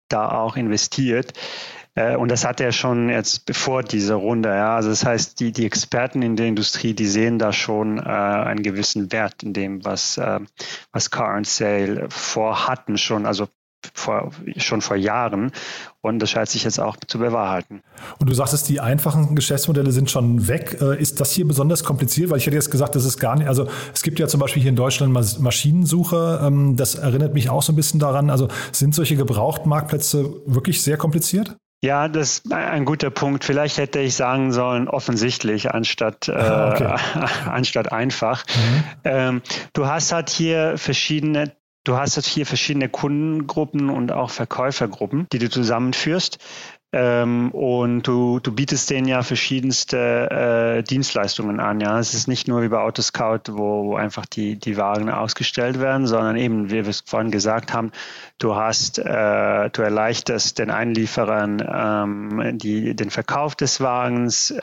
da 0.09 0.31
auch 0.31 0.57
investiert. 0.57 1.33
Äh, 1.95 2.15
und 2.15 2.29
das 2.29 2.45
hat 2.45 2.61
er 2.61 2.71
schon 2.71 3.09
jetzt 3.09 3.45
bevor 3.45 3.83
diese 3.83 4.13
Runde. 4.13 4.49
Ja. 4.49 4.75
Also 4.75 4.89
das 4.89 5.05
heißt, 5.05 5.39
die, 5.39 5.51
die 5.51 5.65
Experten 5.65 6.21
in 6.21 6.35
der 6.35 6.47
Industrie, 6.47 6.93
die 6.93 7.07
sehen 7.07 7.39
da 7.39 7.51
schon 7.53 7.97
äh, 7.97 8.01
einen 8.01 8.63
gewissen 8.63 9.11
Wert 9.11 9.43
in 9.43 9.53
dem, 9.53 9.83
was, 9.85 10.17
äh, 10.17 10.39
was 10.91 11.11
Car 11.11 11.35
and 11.35 11.47
Sale 11.47 12.07
vorhatten 12.09 12.97
schon. 12.97 13.25
Also 13.25 13.47
vor, 13.93 14.31
schon 14.57 14.81
vor 14.81 14.97
Jahren 14.97 15.51
und 16.01 16.19
das 16.19 16.31
scheint 16.31 16.49
sich 16.49 16.63
jetzt 16.63 16.79
auch 16.79 16.97
zu 17.07 17.19
bewahrheiten. 17.19 17.81
Und 18.19 18.29
du 18.29 18.33
sagtest, 18.33 18.69
die 18.69 18.79
einfachen 18.79 19.35
Geschäftsmodelle 19.35 19.91
sind 19.91 20.09
schon 20.09 20.47
weg. 20.47 20.77
Äh, 20.81 21.01
ist 21.01 21.19
das 21.19 21.31
hier 21.31 21.47
besonders 21.47 21.83
kompliziert? 21.83 22.29
Weil 22.29 22.37
ich 22.37 22.45
hätte 22.45 22.55
jetzt 22.55 22.71
gesagt, 22.71 22.95
das 22.95 23.05
ist 23.05 23.19
gar 23.19 23.35
nicht, 23.35 23.47
also 23.47 23.67
es 23.93 24.03
gibt 24.03 24.19
ja 24.19 24.27
zum 24.27 24.39
Beispiel 24.39 24.61
hier 24.61 24.69
in 24.69 24.75
Deutschland 24.75 25.13
Maschinensuche, 25.13 26.41
ähm, 26.43 26.75
das 26.75 26.95
erinnert 26.95 27.33
mich 27.33 27.49
auch 27.49 27.61
so 27.61 27.73
ein 27.73 27.75
bisschen 27.75 27.99
daran. 27.99 28.29
Also 28.29 28.47
sind 28.71 28.95
solche 28.95 29.15
Gebrauchtmarktplätze 29.15 30.29
wirklich 30.45 30.81
sehr 30.81 30.97
kompliziert? 30.97 31.55
Ja, 31.81 32.09
das 32.09 32.39
ist 32.39 32.51
ein 32.51 32.83
guter 32.83 33.09
Punkt. 33.09 33.45
Vielleicht 33.45 33.77
hätte 33.77 33.99
ich 33.99 34.13
sagen 34.13 34.51
sollen, 34.51 34.89
offensichtlich, 34.89 35.71
anstatt, 35.71 36.27
äh, 36.27 36.31
okay. 36.33 36.95
anstatt 37.45 37.91
einfach. 37.91 38.43
Mhm. 38.47 38.83
Ähm, 39.05 39.41
du 39.73 39.87
hast 39.87 40.11
halt 40.11 40.29
hier 40.29 40.77
verschiedene 40.77 41.53
Du 41.83 41.95
hast 41.97 42.17
jetzt 42.17 42.27
hier 42.27 42.45
verschiedene 42.45 42.89
Kundengruppen 42.89 43.89
und 43.89 44.11
auch 44.11 44.29
Verkäufergruppen, 44.29 45.27
die 45.31 45.39
du 45.39 45.49
zusammenführst. 45.49 46.37
Ähm, 46.91 47.51
und 47.51 48.03
du, 48.03 48.39
du 48.39 48.51
bietest 48.51 48.89
denen 48.89 49.07
ja 49.07 49.21
verschiedenste 49.21 50.79
äh, 50.79 50.83
Dienstleistungen 50.83 51.59
an. 51.59 51.79
Ja, 51.79 51.99
es 51.99 52.15
ist 52.15 52.27
nicht 52.27 52.47
nur 52.47 52.63
wie 52.63 52.67
bei 52.69 52.79
Autoscout, 52.79 53.51
wo 53.51 53.95
einfach 53.95 54.25
die, 54.25 54.57
die 54.57 54.75
Wagen 54.75 55.11
ausgestellt 55.11 55.79
werden, 55.79 56.07
sondern 56.07 56.35
eben, 56.35 56.71
wie 56.71 56.83
wir 56.83 56.87
es 56.87 57.03
vorhin 57.05 57.29
gesagt 57.29 57.73
haben, 57.73 57.91
du 58.39 58.55
hast, 58.55 58.97
äh, 58.97 59.69
du 59.69 59.81
erleichterst 59.83 60.57
den 60.57 60.71
Einlieferern 60.71 61.63
ähm, 61.71 62.57
die, 62.57 62.95
den 62.95 63.11
Verkauf 63.11 63.55
des 63.55 63.81
Wagens 63.81 64.55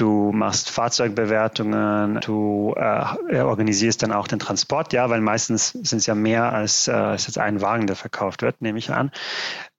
du 0.00 0.32
machst 0.32 0.70
Fahrzeugbewertungen, 0.70 2.20
du 2.20 2.74
äh, 2.76 3.40
organisierst 3.40 4.02
dann 4.02 4.12
auch 4.12 4.28
den 4.28 4.38
Transport, 4.38 4.92
ja, 4.92 5.10
weil 5.10 5.20
meistens 5.20 5.68
sind 5.68 5.98
es 5.98 6.06
ja 6.06 6.14
mehr 6.14 6.52
als, 6.52 6.88
äh, 6.88 6.92
als 6.92 7.26
jetzt 7.26 7.38
ein 7.38 7.60
Wagen, 7.60 7.86
der 7.86 7.96
verkauft 7.96 8.42
wird, 8.42 8.62
nehme 8.62 8.78
ich 8.78 8.90
an. 8.90 9.10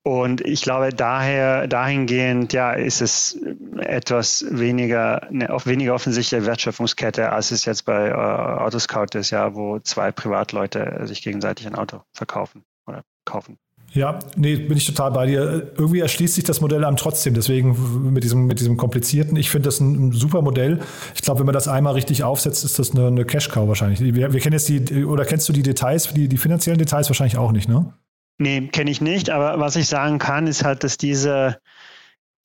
Und 0.04 0.42
ich 0.42 0.64
glaube, 0.64 0.90
daher, 0.90 1.68
dahingehend, 1.68 2.54
ja, 2.54 2.74
ist 2.74 3.02
es 3.02 3.38
etwas 3.78 4.44
weniger, 4.50 5.28
eine 5.28 5.52
auf 5.52 5.68
weniger 5.68 5.94
offensichtliche 5.94 6.46
Wertschöpfungskette, 6.46 7.32
als 7.32 7.52
es 7.52 7.66
jetzt 7.66 7.86
bei 7.86 8.10
äh, 8.10 8.14
Autoscout 8.14 9.16
ist, 9.18 9.30
ja, 9.30 9.54
wo 9.54 9.80
zwei 9.80 10.12
Privatleute 10.12 11.02
sich 11.06 11.22
gegenseitig 11.22 11.68
ein 11.68 11.76
Auto 11.76 12.02
verkaufen 12.14 12.64
oder 12.88 13.04
kaufen. 13.26 13.60
Ja, 13.94 14.20
nee, 14.38 14.56
bin 14.56 14.78
ich 14.78 14.86
total 14.86 15.12
bei 15.12 15.26
dir. 15.26 15.72
Irgendwie 15.78 16.00
erschließt 16.00 16.36
sich 16.36 16.46
das 16.46 16.62
Modell 16.62 16.86
einem 16.86 16.96
trotzdem. 16.96 17.34
Deswegen 17.34 18.14
mit 18.14 18.24
diesem, 18.24 18.46
mit 18.46 18.60
diesem 18.62 18.78
komplizierten. 18.78 19.36
Ich 19.36 19.50
finde 19.50 19.68
das 19.68 19.82
ein, 19.82 20.14
super 20.14 20.42
Modell. 20.42 20.80
Ich 21.14 21.22
glaube, 21.22 21.40
wenn 21.40 21.46
man 21.46 21.54
das 21.54 21.68
einmal 21.68 21.94
richtig 21.94 22.24
aufsetzt, 22.24 22.64
ist 22.64 22.80
das 22.80 22.92
eine, 22.92 23.08
eine 23.08 23.26
Cash-Cow 23.26 23.68
wahrscheinlich. 23.68 24.00
Wir, 24.00 24.32
wir, 24.32 24.40
kennen 24.40 24.54
jetzt 24.54 24.70
die, 24.70 25.04
oder 25.04 25.26
kennst 25.26 25.50
du 25.50 25.54
die 25.54 25.64
Details, 25.64 26.14
die, 26.14 26.30
die 26.30 26.38
finanziellen 26.38 26.80
Details 26.80 27.10
wahrscheinlich 27.10 27.38
auch 27.38 27.52
nicht, 27.52 27.68
ne? 27.68 27.94
Nee, 28.38 28.70
kenne 28.72 28.90
ich 28.90 29.02
nicht. 29.02 29.30
Aber 29.30 29.60
was 29.60 29.76
ich 29.76 29.88
sagen 29.88 30.20
kann, 30.20 30.48
ist 30.48 30.64
halt, 30.64 30.86
dass 30.86 30.98
diese, 30.98 31.58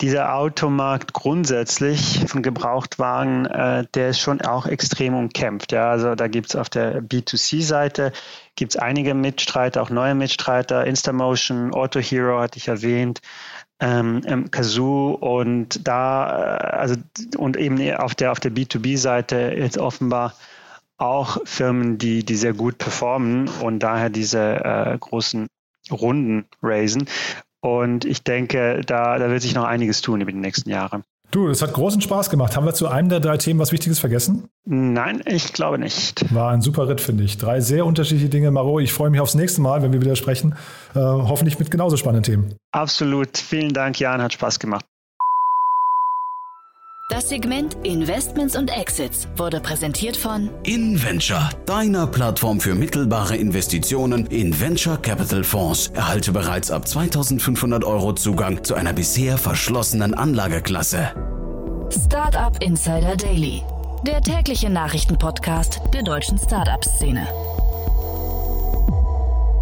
dieser 0.00 0.34
Automarkt 0.34 1.12
grundsätzlich 1.14 2.24
von 2.28 2.42
Gebrauchtwagen, 2.42 3.46
äh, 3.46 3.86
der 3.94 4.10
ist 4.10 4.20
schon 4.20 4.42
auch 4.42 4.66
extrem 4.66 5.14
umkämpft. 5.14 5.72
Ja, 5.72 5.90
also 5.90 6.14
da 6.14 6.28
gibt 6.28 6.50
es 6.50 6.56
auf 6.56 6.68
der 6.68 7.02
B2C-Seite 7.02 8.12
gibt's 8.56 8.76
einige 8.76 9.14
Mitstreiter, 9.14 9.82
auch 9.82 9.90
neue 9.90 10.14
Mitstreiter, 10.14 10.86
Instamotion, 10.86 11.72
Auto 11.74 12.00
Hero 12.00 12.40
hatte 12.40 12.58
ich 12.58 12.68
erwähnt, 12.68 13.20
ähm, 13.80 14.22
ähm 14.26 14.50
Kazoo 14.50 15.12
und 15.12 15.86
da, 15.86 16.56
äh, 16.56 16.76
also 16.76 16.96
und 17.36 17.56
eben 17.56 17.94
auf 17.94 18.14
der 18.14 18.32
auf 18.32 18.40
der 18.40 18.52
B2B-Seite 18.52 19.54
jetzt 19.56 19.78
offenbar 19.78 20.34
auch 20.98 21.38
Firmen, 21.44 21.98
die, 21.98 22.24
die 22.24 22.36
sehr 22.36 22.54
gut 22.54 22.78
performen 22.78 23.48
und 23.60 23.80
daher 23.80 24.08
diese 24.08 24.64
äh, 24.64 24.96
großen 24.98 25.46
Runden 25.90 26.46
raisen. 26.62 27.06
Und 27.60 28.04
ich 28.04 28.22
denke, 28.22 28.82
da, 28.86 29.18
da 29.18 29.30
wird 29.30 29.42
sich 29.42 29.54
noch 29.54 29.64
einiges 29.64 30.02
tun 30.02 30.20
über 30.20 30.32
die 30.32 30.38
nächsten 30.38 30.70
Jahre. 30.70 31.02
Du, 31.30 31.48
das 31.48 31.60
hat 31.60 31.72
großen 31.72 32.00
Spaß 32.00 32.30
gemacht. 32.30 32.56
Haben 32.56 32.66
wir 32.66 32.74
zu 32.74 32.86
einem 32.86 33.08
der 33.08 33.20
drei 33.20 33.36
Themen 33.36 33.58
was 33.58 33.72
Wichtiges 33.72 33.98
vergessen? 33.98 34.48
Nein, 34.64 35.22
ich 35.26 35.52
glaube 35.52 35.78
nicht. 35.78 36.32
War 36.32 36.52
ein 36.52 36.62
super 36.62 36.88
Ritt, 36.88 37.00
finde 37.00 37.24
ich. 37.24 37.36
Drei 37.36 37.60
sehr 37.60 37.84
unterschiedliche 37.84 38.28
Dinge. 38.28 38.50
Maro, 38.50 38.78
ich 38.78 38.92
freue 38.92 39.10
mich 39.10 39.20
aufs 39.20 39.34
nächste 39.34 39.60
Mal, 39.60 39.82
wenn 39.82 39.92
wir 39.92 40.00
wieder 40.00 40.16
sprechen. 40.16 40.54
Äh, 40.94 41.00
hoffentlich 41.00 41.58
mit 41.58 41.70
genauso 41.70 41.96
spannenden 41.96 42.22
Themen. 42.22 42.54
Absolut. 42.72 43.36
Vielen 43.36 43.72
Dank, 43.72 43.98
Jan. 43.98 44.22
Hat 44.22 44.32
Spaß 44.34 44.60
gemacht. 44.60 44.84
Das 47.08 47.28
Segment 47.28 47.76
Investments 47.84 48.56
und 48.56 48.68
Exits 48.68 49.28
wurde 49.36 49.60
präsentiert 49.60 50.16
von 50.16 50.50
InVenture, 50.64 51.50
deiner 51.64 52.04
Plattform 52.04 52.58
für 52.60 52.74
mittelbare 52.74 53.36
Investitionen 53.36 54.26
in 54.26 54.60
Venture 54.60 54.96
Capital 54.96 55.44
Fonds. 55.44 55.86
Erhalte 55.94 56.32
bereits 56.32 56.72
ab 56.72 56.88
2500 56.88 57.84
Euro 57.84 58.12
Zugang 58.12 58.64
zu 58.64 58.74
einer 58.74 58.92
bisher 58.92 59.38
verschlossenen 59.38 60.14
Anlageklasse. 60.14 61.12
Startup 61.90 62.60
Insider 62.60 63.14
Daily, 63.16 63.62
der 64.04 64.20
tägliche 64.20 64.68
Nachrichtenpodcast 64.68 65.82
der 65.94 66.02
deutschen 66.02 66.38
Startup-Szene. 66.38 67.28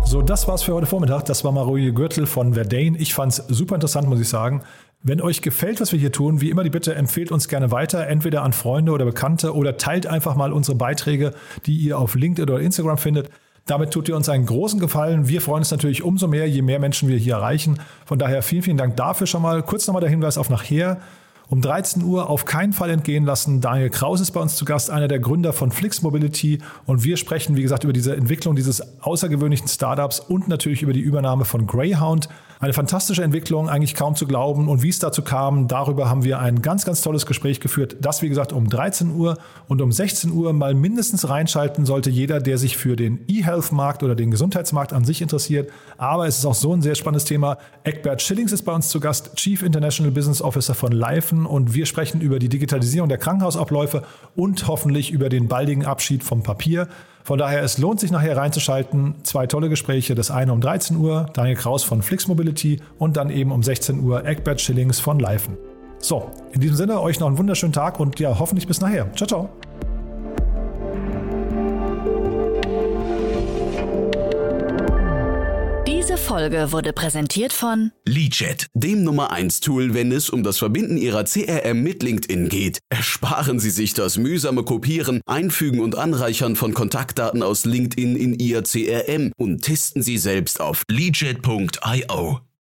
So, 0.06 0.22
das 0.22 0.46
war's 0.46 0.62
für 0.62 0.74
heute 0.74 0.86
Vormittag. 0.86 1.24
Das 1.24 1.44
war 1.44 1.50
Maroje 1.50 1.92
Gürtel 1.92 2.26
von 2.26 2.54
Verdane. 2.54 2.96
Ich 2.98 3.14
fand's 3.14 3.42
super 3.48 3.74
interessant, 3.74 4.08
muss 4.08 4.20
ich 4.20 4.28
sagen. 4.28 4.62
Wenn 5.06 5.20
euch 5.20 5.42
gefällt, 5.42 5.82
was 5.82 5.92
wir 5.92 5.98
hier 5.98 6.12
tun, 6.12 6.40
wie 6.40 6.48
immer 6.48 6.64
die 6.64 6.70
Bitte, 6.70 6.94
empfehlt 6.94 7.30
uns 7.30 7.48
gerne 7.48 7.70
weiter, 7.70 8.06
entweder 8.06 8.42
an 8.42 8.54
Freunde 8.54 8.90
oder 8.90 9.04
Bekannte 9.04 9.54
oder 9.54 9.76
teilt 9.76 10.06
einfach 10.06 10.34
mal 10.34 10.50
unsere 10.50 10.78
Beiträge, 10.78 11.34
die 11.66 11.76
ihr 11.76 11.98
auf 11.98 12.14
LinkedIn 12.14 12.50
oder 12.50 12.62
Instagram 12.62 12.96
findet. 12.96 13.28
Damit 13.66 13.90
tut 13.90 14.08
ihr 14.08 14.16
uns 14.16 14.30
einen 14.30 14.46
großen 14.46 14.80
Gefallen. 14.80 15.28
Wir 15.28 15.42
freuen 15.42 15.58
uns 15.58 15.70
natürlich 15.70 16.02
umso 16.02 16.26
mehr, 16.26 16.48
je 16.48 16.62
mehr 16.62 16.78
Menschen 16.78 17.10
wir 17.10 17.18
hier 17.18 17.34
erreichen. 17.34 17.80
Von 18.06 18.18
daher 18.18 18.42
vielen, 18.42 18.62
vielen 18.62 18.78
Dank 18.78 18.96
dafür 18.96 19.26
schon 19.26 19.42
mal. 19.42 19.62
Kurz 19.62 19.86
nochmal 19.86 20.00
der 20.00 20.08
Hinweis 20.08 20.38
auf 20.38 20.48
nachher. 20.48 21.02
Um 21.48 21.60
13 21.60 22.02
Uhr 22.02 22.30
auf 22.30 22.46
keinen 22.46 22.72
Fall 22.72 22.90
entgehen 22.90 23.24
lassen. 23.24 23.60
Daniel 23.60 23.90
Kraus 23.90 24.20
ist 24.20 24.30
bei 24.30 24.40
uns 24.40 24.56
zu 24.56 24.64
Gast, 24.64 24.90
einer 24.90 25.08
der 25.08 25.18
Gründer 25.18 25.52
von 25.52 25.70
Flix 25.70 26.00
Mobility. 26.00 26.60
Und 26.86 27.04
wir 27.04 27.18
sprechen, 27.18 27.56
wie 27.56 27.62
gesagt, 27.62 27.84
über 27.84 27.92
diese 27.92 28.16
Entwicklung 28.16 28.56
dieses 28.56 29.02
außergewöhnlichen 29.02 29.68
Startups 29.68 30.20
und 30.20 30.48
natürlich 30.48 30.82
über 30.82 30.94
die 30.94 31.00
Übernahme 31.00 31.44
von 31.44 31.66
Greyhound. 31.66 32.28
Eine 32.60 32.72
fantastische 32.72 33.22
Entwicklung, 33.22 33.68
eigentlich 33.68 33.94
kaum 33.94 34.14
zu 34.14 34.26
glauben. 34.26 34.68
Und 34.68 34.82
wie 34.82 34.88
es 34.88 34.98
dazu 34.98 35.20
kam, 35.20 35.68
darüber 35.68 36.08
haben 36.08 36.24
wir 36.24 36.38
ein 36.38 36.62
ganz, 36.62 36.86
ganz 36.86 37.02
tolles 37.02 37.26
Gespräch 37.26 37.60
geführt. 37.60 37.96
Das, 38.00 38.22
wie 38.22 38.30
gesagt, 38.30 38.54
um 38.54 38.70
13 38.70 39.10
Uhr 39.14 39.36
und 39.68 39.82
um 39.82 39.92
16 39.92 40.32
Uhr 40.32 40.52
mal 40.54 40.72
mindestens 40.72 41.28
reinschalten 41.28 41.84
sollte 41.84 42.08
jeder, 42.08 42.40
der 42.40 42.56
sich 42.56 42.78
für 42.78 42.96
den 42.96 43.20
E-Health-Markt 43.28 44.02
oder 44.02 44.14
den 44.14 44.30
Gesundheitsmarkt 44.30 44.94
an 44.94 45.04
sich 45.04 45.20
interessiert. 45.20 45.70
Aber 45.98 46.26
es 46.26 46.38
ist 46.38 46.46
auch 46.46 46.54
so 46.54 46.72
ein 46.72 46.80
sehr 46.80 46.94
spannendes 46.94 47.26
Thema. 47.26 47.58
Eckbert 47.82 48.22
Schillings 48.22 48.52
ist 48.52 48.62
bei 48.62 48.72
uns 48.72 48.88
zu 48.88 48.98
Gast, 48.98 49.36
Chief 49.36 49.62
International 49.62 50.12
Business 50.12 50.40
Officer 50.40 50.74
von 50.74 50.92
Leifen. 51.34 51.46
Und 51.46 51.74
wir 51.74 51.86
sprechen 51.86 52.20
über 52.20 52.38
die 52.38 52.48
Digitalisierung 52.48 53.08
der 53.08 53.18
Krankenhausabläufe 53.18 54.02
und 54.36 54.66
hoffentlich 54.66 55.10
über 55.10 55.28
den 55.28 55.48
baldigen 55.48 55.84
Abschied 55.84 56.22
vom 56.22 56.42
Papier. 56.42 56.88
Von 57.24 57.38
daher, 57.38 57.62
es 57.62 57.78
lohnt 57.78 58.00
sich 58.00 58.10
nachher 58.10 58.36
reinzuschalten. 58.36 59.14
Zwei 59.22 59.46
tolle 59.46 59.68
Gespräche. 59.68 60.14
Das 60.14 60.30
eine 60.30 60.52
um 60.52 60.60
13 60.60 60.96
Uhr, 60.96 61.26
Daniel 61.32 61.56
Kraus 61.56 61.84
von 61.84 62.02
Flix 62.02 62.28
Mobility 62.28 62.80
und 62.98 63.16
dann 63.16 63.30
eben 63.30 63.50
um 63.50 63.62
16 63.62 64.00
Uhr 64.00 64.24
Eckbert 64.24 64.60
Schillings 64.60 65.00
von 65.00 65.18
Leifen. 65.18 65.56
So, 65.98 66.30
in 66.52 66.60
diesem 66.60 66.76
Sinne 66.76 67.00
euch 67.00 67.18
noch 67.18 67.28
einen 67.28 67.38
wunderschönen 67.38 67.72
Tag 67.72 67.98
und 67.98 68.20
ja, 68.20 68.38
hoffentlich 68.38 68.66
bis 68.66 68.80
nachher. 68.80 69.10
Ciao, 69.14 69.26
ciao. 69.26 69.48
Folge 76.24 76.72
wurde 76.72 76.94
präsentiert 76.94 77.52
von 77.52 77.92
Leadjet, 78.06 78.68
dem 78.72 79.04
Nummer 79.04 79.30
1 79.30 79.60
Tool, 79.60 79.92
wenn 79.92 80.10
es 80.10 80.30
um 80.30 80.42
das 80.42 80.56
Verbinden 80.56 80.96
Ihrer 80.96 81.24
CRM 81.24 81.82
mit 81.82 82.02
LinkedIn 82.02 82.48
geht. 82.48 82.78
Ersparen 82.88 83.60
Sie 83.60 83.68
sich 83.68 83.92
das 83.92 84.16
mühsame 84.16 84.62
Kopieren, 84.62 85.20
Einfügen 85.26 85.80
und 85.80 85.96
Anreichern 85.98 86.56
von 86.56 86.72
Kontaktdaten 86.72 87.42
aus 87.42 87.66
LinkedIn 87.66 88.16
in 88.16 88.38
Ihr 88.38 88.62
CRM 88.62 89.32
und 89.36 89.60
testen 89.60 90.02
Sie 90.02 90.16
selbst 90.16 90.62
auf 90.62 90.84
leadjet.io. 90.90 92.40